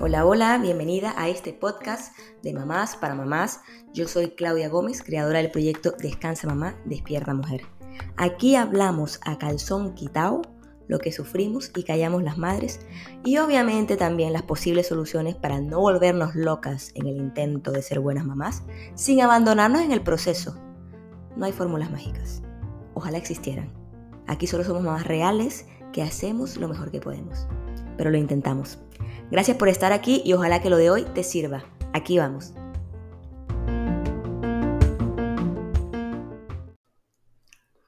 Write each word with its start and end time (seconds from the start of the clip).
Hola, 0.00 0.26
hola, 0.26 0.58
bienvenida 0.58 1.14
a 1.16 1.28
este 1.28 1.52
podcast 1.52 2.18
de 2.42 2.52
Mamás 2.52 2.96
para 2.96 3.14
Mamás. 3.14 3.60
Yo 3.92 4.08
soy 4.08 4.30
Claudia 4.30 4.68
Gómez, 4.68 5.04
creadora 5.04 5.38
del 5.38 5.52
proyecto 5.52 5.92
Descansa 5.96 6.48
Mamá, 6.48 6.74
Despierta 6.84 7.32
Mujer. 7.32 7.62
Aquí 8.16 8.56
hablamos 8.56 9.20
a 9.24 9.38
calzón 9.38 9.94
quitao 9.94 10.42
lo 10.88 10.98
que 10.98 11.12
sufrimos 11.12 11.70
y 11.76 11.84
callamos 11.84 12.24
las 12.24 12.36
madres 12.36 12.80
y 13.24 13.38
obviamente 13.38 13.96
también 13.96 14.32
las 14.32 14.42
posibles 14.42 14.88
soluciones 14.88 15.36
para 15.36 15.60
no 15.60 15.78
volvernos 15.78 16.34
locas 16.34 16.90
en 16.96 17.06
el 17.06 17.18
intento 17.18 17.70
de 17.70 17.82
ser 17.82 18.00
buenas 18.00 18.24
mamás 18.24 18.64
sin 18.96 19.20
abandonarnos 19.20 19.82
en 19.82 19.92
el 19.92 20.02
proceso. 20.02 20.60
No 21.36 21.44
hay 21.44 21.52
fórmulas 21.52 21.92
mágicas. 21.92 22.42
Ojalá 22.94 23.18
existieran. 23.18 23.85
Aquí 24.28 24.46
solo 24.46 24.64
somos 24.64 24.82
mamás 24.82 25.06
reales 25.06 25.66
que 25.92 26.02
hacemos 26.02 26.56
lo 26.56 26.68
mejor 26.68 26.90
que 26.90 27.00
podemos. 27.00 27.46
Pero 27.96 28.10
lo 28.10 28.16
intentamos. 28.16 28.78
Gracias 29.30 29.56
por 29.56 29.68
estar 29.68 29.92
aquí 29.92 30.20
y 30.24 30.32
ojalá 30.32 30.60
que 30.60 30.70
lo 30.70 30.76
de 30.76 30.90
hoy 30.90 31.04
te 31.14 31.22
sirva. 31.22 31.64
Aquí 31.92 32.18
vamos. 32.18 32.52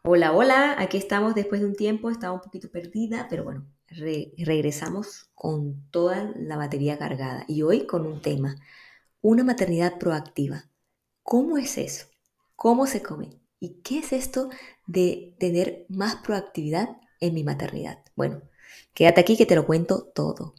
Hola, 0.05 0.33
hola, 0.33 0.77
aquí 0.79 0.97
estamos 0.97 1.35
después 1.35 1.61
de 1.61 1.67
un 1.67 1.75
tiempo, 1.75 2.09
estaba 2.09 2.33
un 2.33 2.41
poquito 2.41 2.70
perdida, 2.70 3.27
pero 3.29 3.45
bueno, 3.45 3.67
regresamos 3.89 5.29
con 5.34 5.91
toda 5.91 6.33
la 6.34 6.57
batería 6.57 6.98
cargada 6.98 7.45
y 7.47 7.61
hoy 7.61 7.87
con 7.87 8.07
un 8.07 8.23
tema, 8.23 8.57
una 9.20 9.45
maternidad 9.45 9.98
proactiva. 9.98 10.65
¿Cómo 11.23 11.59
es 11.59 11.77
eso? 11.77 12.07
¿Cómo 12.57 12.87
se 12.87 13.03
come? 13.03 13.39
¿Y 13.61 13.80
qué 13.83 13.98
es 13.98 14.12
esto 14.12 14.51
de 14.87 15.35
tener 15.41 15.85
más 15.89 16.17
proactividad 16.17 17.01
en 17.21 17.35
mi 17.35 17.43
maternidad? 17.43 17.98
Bueno, 18.15 18.43
quédate 18.95 19.21
aquí 19.21 19.37
que 19.37 19.47
te 19.47 19.57
lo 19.57 19.67
cuento 19.67 20.12
todo. 20.15 20.55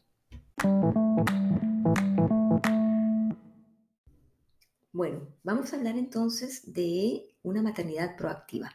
Bueno, 4.91 5.29
vamos 5.43 5.71
a 5.71 5.77
hablar 5.77 5.97
entonces 5.97 6.73
de 6.73 7.35
una 7.41 7.61
maternidad 7.61 8.17
proactiva. 8.17 8.71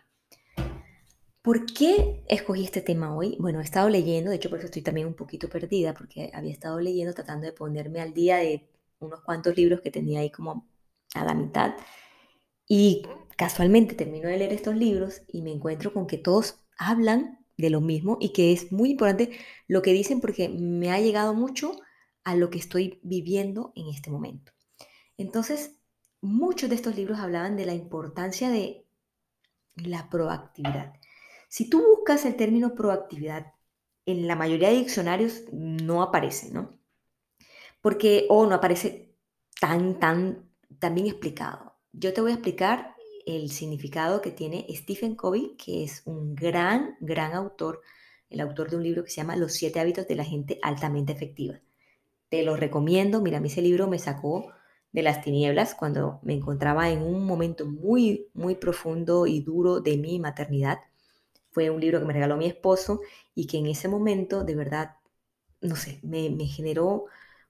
¿Por 1.42 1.66
qué 1.66 2.24
escogí 2.26 2.64
este 2.64 2.80
tema 2.80 3.14
hoy? 3.14 3.36
Bueno, 3.38 3.60
he 3.60 3.64
estado 3.64 3.90
leyendo, 3.90 4.30
de 4.30 4.36
hecho 4.36 4.48
por 4.48 4.58
eso 4.58 4.68
estoy 4.68 4.80
también 4.80 5.06
un 5.06 5.14
poquito 5.14 5.50
perdida, 5.50 5.92
porque 5.92 6.30
había 6.32 6.52
estado 6.52 6.80
leyendo 6.80 7.12
tratando 7.12 7.44
de 7.44 7.52
ponerme 7.52 8.00
al 8.00 8.14
día 8.14 8.38
de 8.38 8.66
unos 9.00 9.20
cuantos 9.20 9.54
libros 9.54 9.82
que 9.82 9.90
tenía 9.90 10.20
ahí 10.20 10.30
como 10.30 10.66
a 11.14 11.24
la 11.26 11.34
mitad. 11.34 11.74
Y 12.66 13.06
casualmente 13.36 13.94
termino 13.94 14.28
de 14.28 14.38
leer 14.38 14.52
estos 14.52 14.76
libros 14.76 15.22
y 15.28 15.42
me 15.42 15.52
encuentro 15.52 15.92
con 15.92 16.06
que 16.06 16.18
todos 16.18 16.64
hablan 16.78 17.44
de 17.56 17.70
lo 17.70 17.80
mismo 17.80 18.16
y 18.20 18.32
que 18.32 18.52
es 18.52 18.72
muy 18.72 18.90
importante 18.90 19.38
lo 19.68 19.82
que 19.82 19.92
dicen 19.92 20.20
porque 20.20 20.48
me 20.48 20.90
ha 20.90 21.00
llegado 21.00 21.34
mucho 21.34 21.80
a 22.24 22.34
lo 22.36 22.50
que 22.50 22.58
estoy 22.58 23.00
viviendo 23.02 23.72
en 23.76 23.88
este 23.88 24.10
momento. 24.10 24.52
Entonces, 25.16 25.76
muchos 26.20 26.70
de 26.70 26.76
estos 26.76 26.96
libros 26.96 27.18
hablaban 27.18 27.56
de 27.56 27.66
la 27.66 27.74
importancia 27.74 28.50
de 28.50 28.86
la 29.76 30.08
proactividad. 30.08 30.94
Si 31.48 31.68
tú 31.68 31.82
buscas 31.82 32.24
el 32.24 32.36
término 32.36 32.74
proactividad, 32.74 33.52
en 34.06 34.26
la 34.26 34.36
mayoría 34.36 34.68
de 34.68 34.76
diccionarios 34.76 35.44
no 35.52 36.02
aparece, 36.02 36.50
¿no? 36.50 36.78
Porque, 37.80 38.26
o 38.28 38.46
no 38.46 38.54
aparece 38.54 39.14
tan, 39.60 39.98
tan, 39.98 40.50
tan 40.78 40.94
bien 40.94 41.06
explicado. 41.06 41.73
Yo 41.96 42.12
te 42.12 42.20
voy 42.20 42.32
a 42.32 42.34
explicar 42.34 42.96
el 43.24 43.50
significado 43.52 44.20
que 44.20 44.32
tiene 44.32 44.66
Stephen 44.70 45.14
Covey, 45.14 45.54
que 45.56 45.84
es 45.84 46.02
un 46.04 46.34
gran, 46.34 46.96
gran 46.98 47.34
autor, 47.34 47.82
el 48.30 48.40
autor 48.40 48.68
de 48.68 48.76
un 48.76 48.82
libro 48.82 49.04
que 49.04 49.10
se 49.10 49.18
llama 49.18 49.36
Los 49.36 49.52
siete 49.52 49.78
hábitos 49.78 50.08
de 50.08 50.16
la 50.16 50.24
gente 50.24 50.58
altamente 50.62 51.12
efectiva. 51.12 51.60
Te 52.28 52.42
lo 52.42 52.56
recomiendo, 52.56 53.20
mira, 53.20 53.38
a 53.38 53.40
mí 53.40 53.46
ese 53.46 53.62
libro 53.62 53.86
me 53.86 54.00
sacó 54.00 54.52
de 54.90 55.02
las 55.02 55.22
tinieblas 55.22 55.76
cuando 55.76 56.18
me 56.24 56.34
encontraba 56.34 56.90
en 56.90 57.00
un 57.00 57.24
momento 57.26 57.64
muy, 57.64 58.28
muy 58.34 58.56
profundo 58.56 59.28
y 59.28 59.40
duro 59.40 59.80
de 59.80 59.96
mi 59.96 60.18
maternidad. 60.18 60.80
Fue 61.52 61.70
un 61.70 61.80
libro 61.80 62.00
que 62.00 62.06
me 62.06 62.12
regaló 62.12 62.36
mi 62.36 62.46
esposo 62.46 63.02
y 63.36 63.46
que 63.46 63.58
en 63.58 63.66
ese 63.66 63.86
momento, 63.86 64.42
de 64.42 64.56
verdad, 64.56 64.96
no 65.60 65.76
sé, 65.76 66.00
me, 66.02 66.28
me 66.28 66.46
generó 66.46 67.04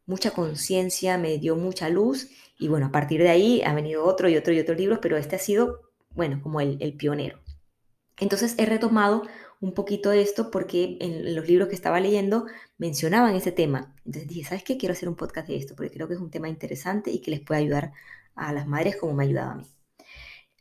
mucha 0.06 0.30
conciencia, 0.32 1.18
me 1.18 1.38
dio 1.38 1.56
mucha 1.56 1.88
luz 1.88 2.28
y 2.58 2.68
bueno, 2.68 2.86
a 2.86 2.92
partir 2.92 3.22
de 3.22 3.30
ahí 3.30 3.62
ha 3.62 3.74
venido 3.74 4.04
otro 4.04 4.28
y 4.28 4.36
otro 4.36 4.52
y 4.52 4.60
otro 4.60 4.74
libros, 4.74 4.98
pero 5.02 5.16
este 5.16 5.36
ha 5.36 5.38
sido, 5.38 5.80
bueno, 6.10 6.40
como 6.42 6.60
el, 6.60 6.96
pionero. 6.96 7.40
Entonces 8.18 8.54
he 8.58 8.66
retomado 8.66 9.22
un 9.60 9.72
poquito 9.72 10.10
de 10.10 10.22
esto 10.22 10.50
porque 10.50 10.98
en 11.00 11.34
los 11.34 11.48
libros 11.48 11.68
que 11.68 11.74
estaba 11.74 12.00
leyendo 12.00 12.46
mencionaban 12.78 13.34
ese 13.34 13.50
tema. 13.50 13.94
Entonces 14.04 14.28
dije, 14.28 14.44
¿sabes 14.44 14.62
qué? 14.62 14.76
Quiero 14.76 14.92
hacer 14.92 15.08
un 15.08 15.16
podcast 15.16 15.48
de 15.48 15.56
esto 15.56 15.74
porque 15.74 15.90
creo 15.90 16.06
que 16.06 16.14
es 16.14 16.20
un 16.20 16.30
tema 16.30 16.48
interesante 16.48 17.10
y 17.10 17.20
que 17.20 17.30
les 17.30 17.40
puede 17.40 17.60
ayudar 17.60 17.92
a 18.34 18.52
las 18.52 18.66
madres 18.66 18.96
como 18.96 19.14
me 19.14 19.24
ayudaba 19.24 19.52
a 19.52 19.56
mí. 19.56 19.66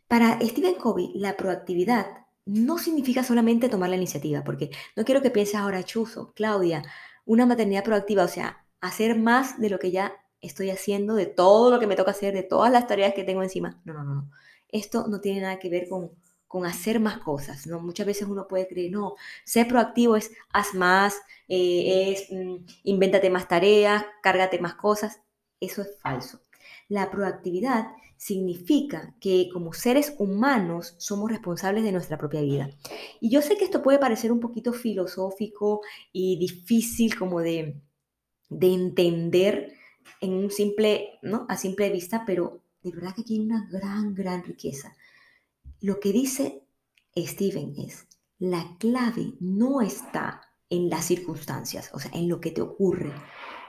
Para 0.07 0.39
Stephen 0.41 0.75
Covey, 0.75 1.11
la 1.15 1.35
proactividad 1.35 2.05
no 2.45 2.77
significa 2.77 3.23
solamente 3.23 3.69
tomar 3.69 3.89
la 3.89 3.95
iniciativa, 3.95 4.43
porque 4.43 4.69
no 4.95 5.05
quiero 5.05 5.21
que 5.21 5.31
pienses 5.31 5.55
ahora, 5.55 5.83
Chuzo, 5.83 6.33
Claudia, 6.33 6.83
una 7.25 7.45
maternidad 7.45 7.83
proactiva, 7.83 8.23
o 8.23 8.27
sea, 8.27 8.62
hacer 8.83 9.17
más 9.17 9.59
de 9.59 9.69
lo 9.69 9.79
que 9.79 9.91
ya 9.91 10.13
estoy 10.41 10.69
haciendo, 10.69 11.15
de 11.15 11.25
todo 11.25 11.71
lo 11.71 11.79
que 11.79 11.87
me 11.87 11.95
toca 11.95 12.11
hacer, 12.11 12.33
de 12.33 12.43
todas 12.43 12.71
las 12.71 12.85
tareas 12.85 13.13
que 13.13 13.23
tengo 13.23 13.41
encima. 13.41 13.81
No, 13.85 13.93
no, 13.93 14.03
no. 14.03 14.29
Esto 14.67 15.07
no 15.07 15.21
tiene 15.21 15.41
nada 15.41 15.57
que 15.57 15.69
ver 15.69 15.87
con, 15.87 16.11
con 16.47 16.65
hacer 16.65 16.99
más 16.99 17.19
cosas, 17.19 17.65
¿no? 17.65 17.79
Muchas 17.79 18.05
veces 18.05 18.27
uno 18.27 18.47
puede 18.47 18.67
creer, 18.67 18.91
no, 18.91 19.15
ser 19.45 19.67
proactivo 19.67 20.17
es 20.17 20.31
haz 20.51 20.73
más, 20.73 21.15
eh, 21.47 22.11
es 22.11 22.27
mm, 22.29 22.65
invéntate 22.83 23.29
más 23.29 23.47
tareas, 23.47 24.05
cárgate 24.21 24.59
más 24.59 24.75
cosas. 24.75 25.21
Eso 25.61 25.81
es 25.81 25.97
falso. 26.01 26.41
La 26.89 27.09
proactividad 27.09 27.87
significa 28.17 29.15
que 29.21 29.49
como 29.51 29.71
seres 29.71 30.13
humanos 30.19 30.95
somos 30.97 31.31
responsables 31.31 31.85
de 31.85 31.93
nuestra 31.93 32.17
propia 32.17 32.41
vida. 32.41 32.69
Y 33.21 33.29
yo 33.29 33.41
sé 33.41 33.55
que 33.57 33.63
esto 33.63 33.81
puede 33.81 33.99
parecer 33.99 34.31
un 34.31 34.41
poquito 34.41 34.73
filosófico 34.73 35.81
y 36.11 36.37
difícil 36.37 37.17
como 37.17 37.39
de, 37.39 37.81
de 38.59 38.73
entender 38.73 39.73
en 40.21 40.33
un 40.33 40.51
simple, 40.51 41.19
¿no? 41.21 41.45
A 41.49 41.57
simple 41.57 41.89
vista, 41.89 42.23
pero 42.25 42.61
de 42.81 42.91
verdad 42.91 43.15
que 43.15 43.23
hay 43.27 43.39
una 43.39 43.67
gran, 43.71 44.13
gran 44.13 44.43
riqueza. 44.43 44.95
Lo 45.81 45.99
que 45.99 46.11
dice 46.11 46.63
Steven 47.15 47.73
es, 47.77 48.07
la 48.39 48.75
clave 48.79 49.33
no 49.39 49.81
está 49.81 50.41
en 50.69 50.89
las 50.89 51.05
circunstancias, 51.05 51.89
o 51.93 51.99
sea, 51.99 52.11
en 52.13 52.27
lo 52.27 52.41
que 52.41 52.51
te 52.51 52.61
ocurre, 52.61 53.13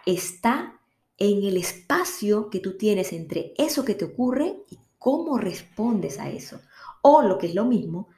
está 0.06 0.81
en 1.17 1.44
el 1.44 1.56
espacio 1.56 2.50
que 2.50 2.61
tú 2.61 2.77
tienes 2.77 3.12
entre 3.12 3.55
eso 3.56 3.84
que 3.84 3.94
te 3.94 4.05
ocurre 4.05 4.65
y 4.71 4.78
cómo 4.99 5.39
respondes 5.39 6.19
a 6.19 6.31
eso. 6.31 6.61
O 7.03 7.23
lo 7.23 7.39
que 7.39 7.49
es 7.49 7.55
lo 7.55 7.67
mismo, 7.67 8.09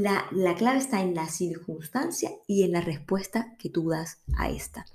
la, 0.00 0.54
clave 0.56 0.78
está 0.78 1.02
en 1.02 1.14
la 1.14 1.28
circunstancia 1.28 2.30
y 2.46 2.62
en 2.62 2.72
la 2.72 2.80
respuesta 2.80 3.56
que 3.58 3.68
tú 3.68 3.90
das 3.90 4.22
a 4.36 4.48
esta. 4.48 4.86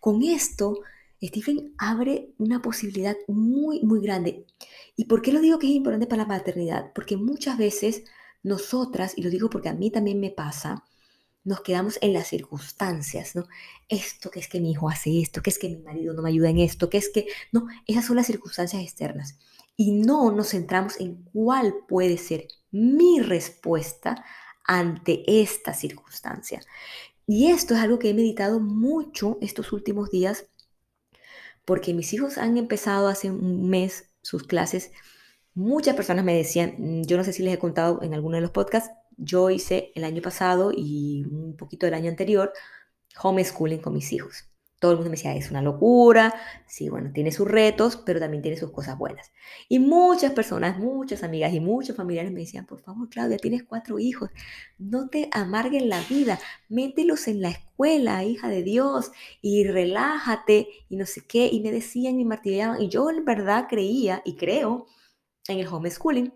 Con 0.00 0.22
esto, 0.22 0.80
Stephen 1.22 1.74
abre 1.76 2.30
una 2.38 2.62
posibilidad 2.62 3.16
muy, 3.26 3.82
muy 3.82 4.00
grande. 4.00 4.46
¿Y 4.96 5.04
por 5.04 5.20
qué 5.20 5.32
lo 5.32 5.40
digo 5.40 5.58
que 5.58 5.66
es 5.66 5.74
importante 5.74 6.06
para 6.06 6.22
la 6.22 6.28
maternidad? 6.28 6.92
Porque 6.94 7.16
muchas 7.16 7.58
veces 7.58 8.04
nosotras, 8.42 9.12
y 9.16 9.22
lo 9.22 9.30
digo 9.30 9.50
porque 9.50 9.68
a 9.68 9.74
mí 9.74 9.90
también 9.90 10.18
me 10.18 10.30
pasa, 10.30 10.84
nos 11.44 11.60
quedamos 11.60 11.98
en 12.00 12.14
las 12.14 12.28
circunstancias, 12.28 13.36
¿no? 13.36 13.46
Esto, 13.88 14.30
que 14.30 14.40
es 14.40 14.48
que 14.48 14.60
mi 14.60 14.70
hijo 14.70 14.88
hace 14.88 15.20
esto, 15.20 15.42
que 15.42 15.50
es 15.50 15.58
que 15.58 15.68
mi 15.68 15.78
marido 15.78 16.14
no 16.14 16.22
me 16.22 16.30
ayuda 16.30 16.48
en 16.48 16.58
esto, 16.58 16.88
que 16.88 16.98
es 16.98 17.10
que, 17.10 17.26
no, 17.52 17.66
esas 17.86 18.06
son 18.06 18.16
las 18.16 18.26
circunstancias 18.26 18.82
externas. 18.82 19.38
Y 19.76 19.92
no 19.92 20.32
nos 20.32 20.50
centramos 20.50 20.98
en 21.00 21.22
cuál 21.32 21.74
puede 21.86 22.16
ser 22.16 22.48
mi 22.70 23.20
respuesta 23.20 24.24
ante 24.64 25.24
esta 25.26 25.74
circunstancia. 25.74 26.60
Y 27.26 27.50
esto 27.50 27.74
es 27.74 27.80
algo 27.80 27.98
que 27.98 28.10
he 28.10 28.14
meditado 28.14 28.60
mucho 28.60 29.38
estos 29.40 29.72
últimos 29.72 30.10
días 30.10 30.46
porque 31.64 31.92
mis 31.92 32.14
hijos 32.14 32.38
han 32.38 32.56
empezado 32.56 33.08
hace 33.08 33.30
un 33.30 33.68
mes 33.68 34.10
sus 34.22 34.44
clases. 34.44 34.90
Muchas 35.54 35.94
personas 35.94 36.24
me 36.24 36.34
decían, 36.34 36.74
mm, 36.78 37.02
yo 37.02 37.18
no 37.18 37.24
sé 37.24 37.32
si 37.34 37.42
les 37.42 37.54
he 37.54 37.58
contado 37.58 38.02
en 38.02 38.14
alguno 38.14 38.36
de 38.36 38.42
los 38.42 38.50
podcasts, 38.52 38.90
yo 39.18 39.50
hice 39.50 39.92
el 39.94 40.04
año 40.04 40.22
pasado 40.22 40.72
y 40.74 41.24
un 41.30 41.56
poquito 41.56 41.84
del 41.86 41.94
año 41.94 42.08
anterior 42.08 42.52
homeschooling 43.22 43.80
con 43.80 43.94
mis 43.94 44.12
hijos. 44.12 44.44
Todo 44.78 44.92
el 44.92 44.96
mundo 44.98 45.10
me 45.10 45.16
decía, 45.16 45.34
es 45.34 45.50
una 45.50 45.60
locura, 45.60 46.34
sí, 46.66 46.88
bueno, 46.88 47.10
tiene 47.12 47.32
sus 47.32 47.48
retos, 47.48 47.96
pero 47.96 48.20
también 48.20 48.42
tiene 48.42 48.56
sus 48.56 48.70
cosas 48.70 48.96
buenas. 48.96 49.32
Y 49.68 49.80
muchas 49.80 50.32
personas, 50.32 50.78
muchas 50.78 51.24
amigas 51.24 51.52
y 51.52 51.60
muchos 51.60 51.96
familiares 51.96 52.30
me 52.30 52.40
decían, 52.40 52.64
por 52.66 52.80
favor, 52.80 53.08
Claudia, 53.08 53.38
tienes 53.38 53.64
cuatro 53.64 53.98
hijos, 53.98 54.30
no 54.78 55.08
te 55.08 55.28
amarguen 55.32 55.88
la 55.88 56.00
vida, 56.02 56.38
mételos 56.68 57.26
en 57.26 57.42
la 57.42 57.50
escuela, 57.50 58.24
hija 58.24 58.48
de 58.48 58.62
Dios, 58.62 59.10
y 59.42 59.64
relájate, 59.66 60.68
y 60.88 60.96
no 60.96 61.06
sé 61.06 61.22
qué, 61.26 61.48
y 61.50 61.60
me 61.60 61.72
decían 61.72 62.20
y 62.20 62.24
martillaban, 62.24 62.80
y 62.80 62.88
yo 62.88 63.10
en 63.10 63.24
verdad 63.24 63.66
creía 63.68 64.22
y 64.24 64.36
creo 64.36 64.86
en 65.48 65.58
el 65.58 65.66
homeschooling, 65.66 66.32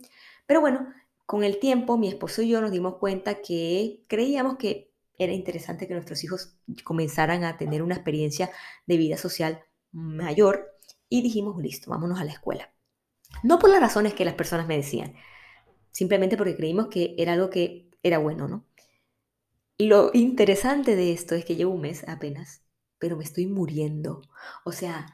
pero 0.47 0.61
bueno, 0.61 0.93
con 1.27 1.45
el 1.45 1.59
tiempo, 1.59 1.97
mi 1.97 2.09
esposo 2.09 2.43
y 2.43 2.49
yo 2.49 2.61
nos 2.61 2.73
dimos 2.73 2.97
cuenta 2.97 3.41
que 3.41 4.05
creíamos 4.07 4.57
que 4.57 4.92
era 5.19 5.33
interesante 5.33 5.87
que 5.87 5.95
nuestros 5.95 6.25
hijos 6.25 6.57
comenzaran 6.85 7.45
a 7.45 7.57
tener 7.57 7.83
una 7.83 7.95
experiencia 7.95 8.51
de 8.87 8.97
vida 8.97 9.17
social 9.17 9.63
mayor 9.93 10.79
y 11.09 11.23
dijimos, 11.23 11.61
listo, 11.61 11.91
vámonos 11.91 12.21
a 12.21 12.25
la 12.25 12.33
escuela. 12.33 12.73
No 13.43 13.59
por 13.59 13.71
las 13.71 13.81
razones 13.81 14.15
que 14.15 14.25
las 14.25 14.35
personas 14.35 14.67
me 14.67 14.77
decían, 14.77 15.15
simplemente 15.91 16.37
porque 16.37 16.57
creímos 16.57 16.89
que 16.89 17.15
era 17.19 17.35
algo 17.35 17.51
que 17.51 17.91
era 18.03 18.19
bueno, 18.19 18.49
¿no? 18.49 18.67
Lo 19.79 20.11
interesante 20.15 20.97
de 20.97 21.13
esto 21.13 21.35
es 21.35 21.45
que 21.45 21.57
llevo 21.57 21.73
un 21.73 21.81
mes 21.81 22.07
apenas, 22.09 22.63
pero 22.99 23.17
me 23.17 23.25
estoy 23.25 23.47
muriendo. 23.47 24.23
O 24.65 24.73
sea, 24.73 25.07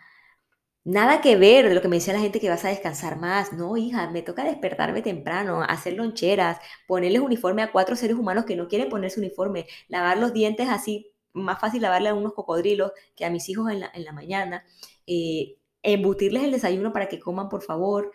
nada 0.85 1.21
que 1.21 1.37
ver 1.37 1.69
de 1.69 1.75
lo 1.75 1.83
que 1.83 1.89
me 1.89 1.97
decía 1.97 2.15
la 2.15 2.21
gente 2.21 2.41
que 2.41 2.49
vas 2.49 2.65
a 2.65 2.69
descansar 2.69 3.19
más. 3.19 3.53
No, 3.53 3.77
hija, 3.77 4.11
me 4.11 4.23
toca 4.23 4.45
despertarme 4.45 5.03
temprano, 5.03 5.63
hacer 5.63 5.95
loncheras, 5.95 6.59
ponerles 6.87 7.23
uniforme 7.23 7.63
a 7.63 7.73
cuatro 7.73 7.97
seres 7.97 8.17
humanos 8.17 8.45
que 8.45 8.57
no 8.57 8.69
quieren 8.69 8.89
ponerse 8.89 9.21
uniforme, 9.21 9.67
lavar 9.89 10.19
los 10.19 10.33
dientes 10.33 10.69
así, 10.69 11.13
más 11.33 11.61
fácil 11.61 11.83
lavarle 11.83 12.09
a 12.11 12.15
unos 12.15 12.35
cocodrilos 12.35 12.93
que 13.17 13.25
a 13.25 13.31
mis 13.31 13.49
hijos 13.49 13.71
en 13.71 13.81
la, 13.81 14.13
mañana, 14.13 14.65
eh, 15.07 15.59
embutirles 15.83 16.45
el 16.45 16.53
desayuno 16.53 16.93
para 16.93 17.09
que 17.09 17.21
coman, 17.21 17.49
por 17.49 17.63
favor, 17.63 18.13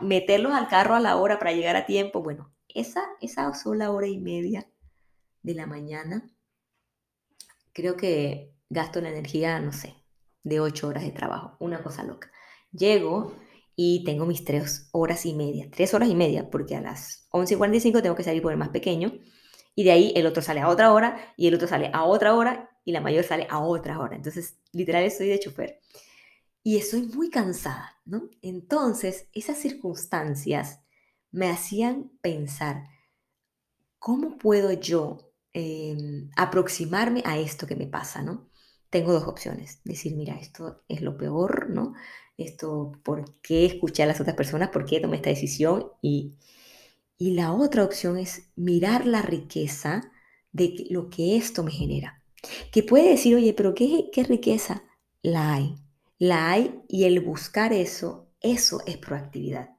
meterlos 0.00 0.52
al 0.52 0.68
carro 0.68 0.94
a 0.94 1.00
la 1.00 1.16
hora 1.16 1.38
para 1.38 1.52
llegar 1.52 1.76
a 1.76 1.86
tiempo. 1.86 2.22
Bueno, 2.22 2.52
esa, 2.68 3.04
esa 3.20 3.52
sola 3.54 3.90
hora 3.90 4.06
y 4.06 4.18
media 4.18 4.68
de 5.42 5.54
la 5.54 5.66
mañana, 5.66 6.28
creo 7.72 7.96
que 7.96 8.52
gasto 8.68 9.00
la 9.00 9.10
energía, 9.10 9.60
no 9.60 9.72
sé, 9.72 9.94
de 10.46 10.60
ocho 10.60 10.86
horas 10.86 11.02
de 11.02 11.10
trabajo, 11.10 11.56
una 11.58 11.82
cosa 11.82 12.04
loca. 12.04 12.30
Llego 12.70 13.34
y 13.74 14.04
tengo 14.04 14.26
mis 14.26 14.44
tres 14.44 14.88
horas 14.92 15.26
y 15.26 15.34
media, 15.34 15.68
tres 15.70 15.92
horas 15.92 16.08
y 16.08 16.14
media, 16.14 16.48
porque 16.50 16.76
a 16.76 16.80
las 16.80 17.28
11.45 17.32 18.00
tengo 18.00 18.14
que 18.14 18.22
salir 18.22 18.42
por 18.42 18.52
el 18.52 18.58
más 18.58 18.68
pequeño, 18.68 19.12
y 19.74 19.82
de 19.82 19.90
ahí 19.90 20.12
el 20.14 20.24
otro 20.24 20.42
sale 20.42 20.60
a 20.60 20.68
otra 20.68 20.92
hora, 20.92 21.34
y 21.36 21.48
el 21.48 21.54
otro 21.56 21.66
sale 21.66 21.90
a 21.92 22.04
otra 22.04 22.34
hora, 22.34 22.70
y 22.84 22.92
la 22.92 23.00
mayor 23.00 23.24
sale 23.24 23.48
a 23.50 23.58
otra 23.58 23.98
hora. 23.98 24.14
Entonces, 24.14 24.56
literal, 24.72 25.02
estoy 25.02 25.26
de 25.26 25.40
chofer. 25.40 25.80
Y 26.62 26.76
estoy 26.76 27.02
muy 27.02 27.28
cansada, 27.28 27.96
¿no? 28.04 28.30
Entonces, 28.40 29.28
esas 29.32 29.58
circunstancias 29.58 30.80
me 31.32 31.50
hacían 31.50 32.12
pensar, 32.22 32.84
¿cómo 33.98 34.38
puedo 34.38 34.72
yo 34.72 35.32
em, 35.52 36.30
aproximarme 36.36 37.22
a 37.26 37.36
esto 37.36 37.66
que 37.66 37.74
me 37.74 37.88
pasa, 37.88 38.22
¿no? 38.22 38.48
Tengo 38.90 39.12
dos 39.12 39.24
opciones, 39.24 39.80
decir, 39.84 40.14
mira, 40.16 40.38
esto 40.38 40.82
es 40.88 41.02
lo 41.02 41.16
peor, 41.16 41.70
¿no? 41.70 41.94
Esto, 42.36 42.92
¿por 43.02 43.40
qué 43.40 43.66
escuché 43.66 44.02
a 44.02 44.06
las 44.06 44.20
otras 44.20 44.36
personas? 44.36 44.70
¿Por 44.70 44.84
qué 44.84 45.00
tomé 45.00 45.16
esta 45.16 45.30
decisión? 45.30 45.90
Y, 46.02 46.34
y 47.18 47.32
la 47.32 47.52
otra 47.52 47.84
opción 47.84 48.18
es 48.18 48.50
mirar 48.56 49.06
la 49.06 49.22
riqueza 49.22 50.12
de 50.52 50.86
lo 50.90 51.10
que 51.10 51.36
esto 51.36 51.62
me 51.62 51.70
genera. 51.70 52.22
Que 52.70 52.82
puede 52.82 53.10
decir, 53.10 53.34
oye, 53.34 53.54
pero 53.54 53.74
¿qué, 53.74 54.10
qué 54.12 54.22
riqueza? 54.22 54.84
La 55.22 55.54
hay. 55.54 55.76
La 56.18 56.50
hay 56.50 56.80
y 56.88 57.04
el 57.04 57.20
buscar 57.20 57.72
eso, 57.72 58.28
eso 58.40 58.82
es 58.86 58.96
proactividad 58.98 59.76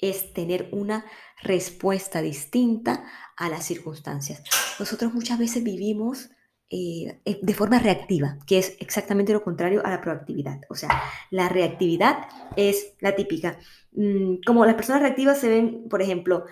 es 0.00 0.32
tener 0.32 0.68
una 0.72 1.04
respuesta 1.42 2.22
distinta 2.22 3.04
a 3.36 3.48
las 3.48 3.64
circunstancias. 3.64 4.42
Nosotros 4.78 5.12
muchas 5.12 5.38
veces 5.38 5.62
vivimos 5.62 6.30
eh, 6.70 7.20
eh, 7.24 7.40
de 7.42 7.54
forma 7.54 7.80
reactiva, 7.80 8.38
que 8.46 8.58
es 8.58 8.76
exactamente 8.78 9.32
lo 9.32 9.42
contrario 9.42 9.84
a 9.84 9.90
la 9.90 10.00
proactividad. 10.00 10.60
O 10.68 10.76
sea, 10.76 11.02
la 11.30 11.48
reactividad 11.48 12.28
es 12.56 12.94
la 13.00 13.16
típica. 13.16 13.58
Mm, 13.92 14.36
como 14.46 14.64
las 14.64 14.76
personas 14.76 15.02
reactivas 15.02 15.38
se 15.40 15.48
ven, 15.48 15.88
por 15.88 16.00
ejemplo, 16.00 16.44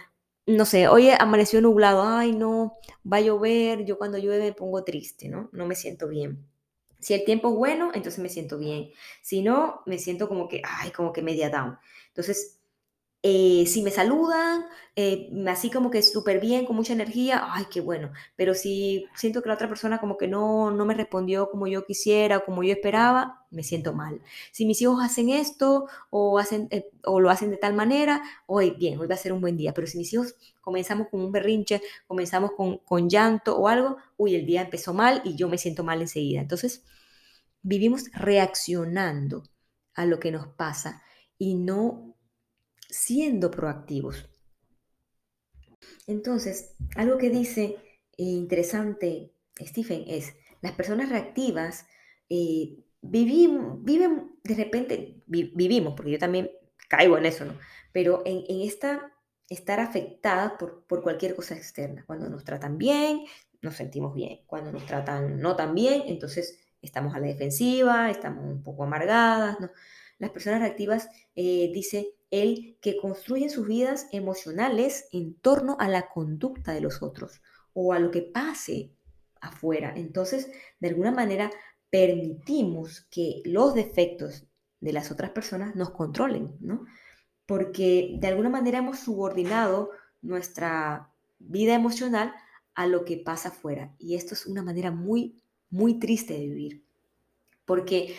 no 0.46 0.64
sé, 0.64 0.88
hoy 0.88 1.10
amaneció 1.10 1.60
nublado, 1.60 2.02
ay 2.02 2.32
no, 2.32 2.78
va 3.10 3.18
a 3.18 3.20
llover, 3.20 3.84
yo 3.84 3.98
cuando 3.98 4.18
llueve 4.18 4.44
me 4.46 4.52
pongo 4.52 4.82
triste, 4.82 5.28
¿no? 5.28 5.50
No 5.52 5.66
me 5.66 5.76
siento 5.76 6.08
bien. 6.08 6.44
Si 6.98 7.14
el 7.14 7.24
tiempo 7.24 7.50
es 7.50 7.54
bueno, 7.54 7.90
entonces 7.94 8.18
me 8.18 8.28
siento 8.28 8.58
bien. 8.58 8.90
Si 9.22 9.42
no, 9.42 9.82
me 9.86 9.98
siento 9.98 10.26
como 10.28 10.48
que, 10.48 10.62
ay, 10.64 10.90
como 10.90 11.12
que 11.12 11.22
media 11.22 11.48
down. 11.48 11.78
Entonces, 12.08 12.57
eh, 13.22 13.64
si 13.66 13.82
me 13.82 13.90
saludan, 13.90 14.64
eh, 14.94 15.30
así 15.48 15.70
como 15.70 15.90
que 15.90 16.02
súper 16.02 16.40
bien, 16.40 16.66
con 16.66 16.76
mucha 16.76 16.92
energía, 16.92 17.42
ay, 17.52 17.66
qué 17.70 17.80
bueno. 17.80 18.12
Pero 18.36 18.54
si 18.54 19.06
siento 19.14 19.42
que 19.42 19.48
la 19.48 19.54
otra 19.54 19.68
persona 19.68 19.98
como 19.98 20.16
que 20.16 20.28
no, 20.28 20.70
no 20.70 20.84
me 20.86 20.94
respondió 20.94 21.50
como 21.50 21.66
yo 21.66 21.84
quisiera 21.84 22.38
o 22.38 22.44
como 22.44 22.62
yo 22.62 22.72
esperaba, 22.72 23.46
me 23.50 23.62
siento 23.64 23.92
mal. 23.92 24.20
Si 24.52 24.66
mis 24.66 24.80
hijos 24.82 25.02
hacen 25.02 25.30
esto 25.30 25.86
o, 26.10 26.38
hacen, 26.38 26.68
eh, 26.70 26.90
o 27.04 27.20
lo 27.20 27.30
hacen 27.30 27.50
de 27.50 27.56
tal 27.56 27.74
manera, 27.74 28.22
hoy 28.46 28.70
bien, 28.72 28.98
hoy 29.00 29.08
va 29.08 29.14
a 29.14 29.18
ser 29.18 29.32
un 29.32 29.40
buen 29.40 29.56
día. 29.56 29.74
Pero 29.74 29.86
si 29.86 29.98
mis 29.98 30.12
hijos 30.12 30.36
comenzamos 30.60 31.08
con 31.08 31.20
un 31.20 31.32
berrinche, 31.32 31.82
comenzamos 32.06 32.52
con, 32.52 32.78
con 32.78 33.08
llanto 33.08 33.56
o 33.56 33.68
algo, 33.68 33.96
uy, 34.16 34.36
el 34.36 34.46
día 34.46 34.62
empezó 34.62 34.94
mal 34.94 35.22
y 35.24 35.34
yo 35.36 35.48
me 35.48 35.58
siento 35.58 35.82
mal 35.84 36.00
enseguida. 36.00 36.40
Entonces, 36.40 36.84
vivimos 37.62 38.10
reaccionando 38.12 39.44
a 39.94 40.06
lo 40.06 40.20
que 40.20 40.30
nos 40.32 40.46
pasa 40.48 41.02
y 41.38 41.54
no 41.54 42.14
siendo 42.88 43.50
proactivos. 43.50 44.28
Entonces, 46.06 46.74
algo 46.96 47.18
que 47.18 47.30
dice 47.30 47.76
eh, 48.16 48.22
interesante 48.22 49.32
Stephen 49.60 50.04
es, 50.06 50.34
las 50.60 50.72
personas 50.72 51.08
reactivas 51.08 51.86
eh, 52.28 52.84
viven 53.00 53.84
de 54.42 54.54
repente, 54.54 55.22
vivimos, 55.26 55.94
porque 55.94 56.12
yo 56.12 56.18
también 56.18 56.50
caigo 56.88 57.18
en 57.18 57.26
eso, 57.26 57.44
¿no? 57.44 57.54
Pero 57.92 58.22
en, 58.24 58.44
esta, 58.62 59.12
estar 59.48 59.80
afectada 59.80 60.58
por, 60.58 60.84
por 60.86 61.02
cualquier 61.02 61.34
cosa 61.34 61.56
externa. 61.56 62.04
Cuando 62.06 62.28
nos 62.28 62.44
tratan 62.44 62.78
bien, 62.78 63.24
nos 63.60 63.76
sentimos 63.76 64.14
bien. 64.14 64.40
Cuando 64.46 64.72
nos 64.72 64.86
tratan 64.86 65.40
no 65.40 65.56
tan 65.56 65.74
bien, 65.74 66.02
entonces 66.06 66.58
estamos 66.82 67.14
a 67.14 67.20
la 67.20 67.26
defensiva, 67.26 68.10
estamos 68.10 68.44
un 68.44 68.62
poco 68.62 68.84
amargadas, 68.84 69.60
¿no? 69.60 69.70
Las 70.18 70.30
personas 70.30 70.60
reactivas, 70.60 71.08
eh, 71.36 71.70
dice 71.72 72.14
él, 72.30 72.76
que 72.80 72.98
construyen 72.98 73.50
sus 73.50 73.66
vidas 73.66 74.06
emocionales 74.12 75.08
en 75.12 75.34
torno 75.34 75.76
a 75.80 75.88
la 75.88 76.08
conducta 76.08 76.72
de 76.72 76.80
los 76.80 77.02
otros 77.02 77.40
o 77.72 77.92
a 77.92 77.98
lo 77.98 78.10
que 78.10 78.22
pase 78.22 78.92
afuera. 79.40 79.92
Entonces, 79.96 80.50
de 80.80 80.88
alguna 80.88 81.12
manera, 81.12 81.50
permitimos 81.90 83.02
que 83.10 83.40
los 83.44 83.74
defectos 83.74 84.46
de 84.80 84.92
las 84.92 85.10
otras 85.10 85.30
personas 85.30 85.74
nos 85.74 85.90
controlen, 85.90 86.56
¿no? 86.60 86.84
Porque 87.46 88.16
de 88.20 88.28
alguna 88.28 88.50
manera 88.50 88.78
hemos 88.78 89.00
subordinado 89.00 89.90
nuestra 90.20 91.10
vida 91.38 91.74
emocional 91.74 92.34
a 92.74 92.86
lo 92.86 93.04
que 93.04 93.16
pasa 93.16 93.48
afuera. 93.48 93.94
Y 93.98 94.14
esto 94.16 94.34
es 94.34 94.46
una 94.46 94.62
manera 94.62 94.90
muy, 94.90 95.42
muy 95.70 95.98
triste 95.98 96.34
de 96.34 96.46
vivir. 96.46 96.84
Porque 97.64 98.14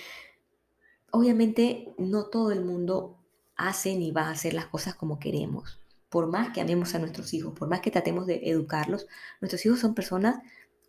obviamente 1.11 1.93
no 1.97 2.25
todo 2.25 2.51
el 2.51 2.65
mundo 2.65 3.18
hace 3.59 3.95
ni 3.95 4.11
va 4.11 4.27
a 4.27 4.31
hacer 4.31 4.53
las 4.53 4.65
cosas 4.65 4.95
como 4.95 5.19
queremos. 5.19 5.79
Por 6.09 6.27
más 6.27 6.49
que 6.49 6.61
amemos 6.61 6.95
a 6.95 6.99
nuestros 6.99 7.33
hijos, 7.33 7.53
por 7.53 7.67
más 7.67 7.81
que 7.81 7.91
tratemos 7.91 8.25
de 8.25 8.49
educarlos, 8.49 9.05
nuestros 9.41 9.65
hijos 9.65 9.79
son 9.79 9.93
personas 9.93 10.39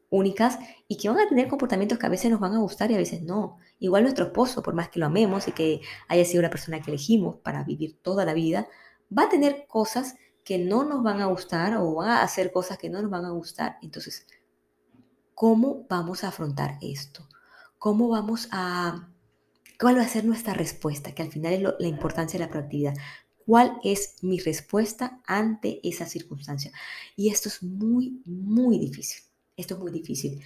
únicas 0.08 0.58
y 0.88 0.96
que 0.96 1.08
van 1.08 1.20
a 1.20 1.28
tener 1.28 1.48
comportamientos 1.48 1.98
que 1.98 2.06
a 2.06 2.10
veces 2.10 2.30
nos 2.30 2.40
van 2.40 2.54
a 2.54 2.58
gustar 2.58 2.90
y 2.90 2.94
a 2.94 2.98
veces 2.98 3.22
no. 3.22 3.58
Igual 3.78 4.04
nuestro 4.04 4.26
esposo, 4.26 4.62
por 4.62 4.74
más 4.74 4.88
que 4.88 4.98
lo 4.98 5.06
amemos 5.06 5.48
y 5.48 5.52
que 5.52 5.80
haya 6.08 6.24
sido 6.24 6.40
una 6.40 6.50
persona 6.50 6.80
que 6.80 6.90
elegimos 6.90 7.36
para 7.36 7.64
vivir 7.64 7.98
toda 8.02 8.24
la 8.24 8.34
vida, 8.34 8.68
va 9.16 9.24
a 9.24 9.28
tener 9.28 9.66
cosas 9.68 10.16
que 10.44 10.58
no 10.58 10.84
nos 10.84 11.02
van 11.02 11.20
a 11.20 11.26
gustar 11.26 11.76
o 11.76 11.94
va 11.94 12.18
a 12.18 12.22
hacer 12.22 12.50
cosas 12.50 12.78
que 12.78 12.90
no 12.90 13.02
nos 13.02 13.10
van 13.10 13.24
a 13.24 13.30
gustar. 13.30 13.78
Entonces, 13.82 14.26
¿cómo 15.34 15.86
vamos 15.88 16.24
a 16.24 16.28
afrontar 16.28 16.78
esto? 16.80 17.28
¿Cómo 17.78 18.08
vamos 18.08 18.48
a 18.52 19.08
¿Cuál 19.80 19.96
va 19.96 20.02
a 20.02 20.08
ser 20.08 20.26
nuestra 20.26 20.52
respuesta? 20.52 21.12
Que 21.12 21.22
al 21.22 21.32
final 21.32 21.54
es 21.54 21.62
la 21.78 21.88
importancia 21.88 22.38
de 22.38 22.44
la 22.44 22.50
proactividad. 22.50 22.94
¿Cuál 23.46 23.78
es 23.82 24.16
mi 24.20 24.38
respuesta 24.38 25.22
ante 25.26 25.80
esa 25.82 26.04
circunstancia? 26.04 26.70
Y 27.16 27.30
esto 27.30 27.48
es 27.48 27.62
muy, 27.62 28.20
muy 28.26 28.78
difícil. 28.78 29.22
Esto 29.56 29.74
es 29.74 29.80
muy 29.80 29.90
difícil. 29.90 30.42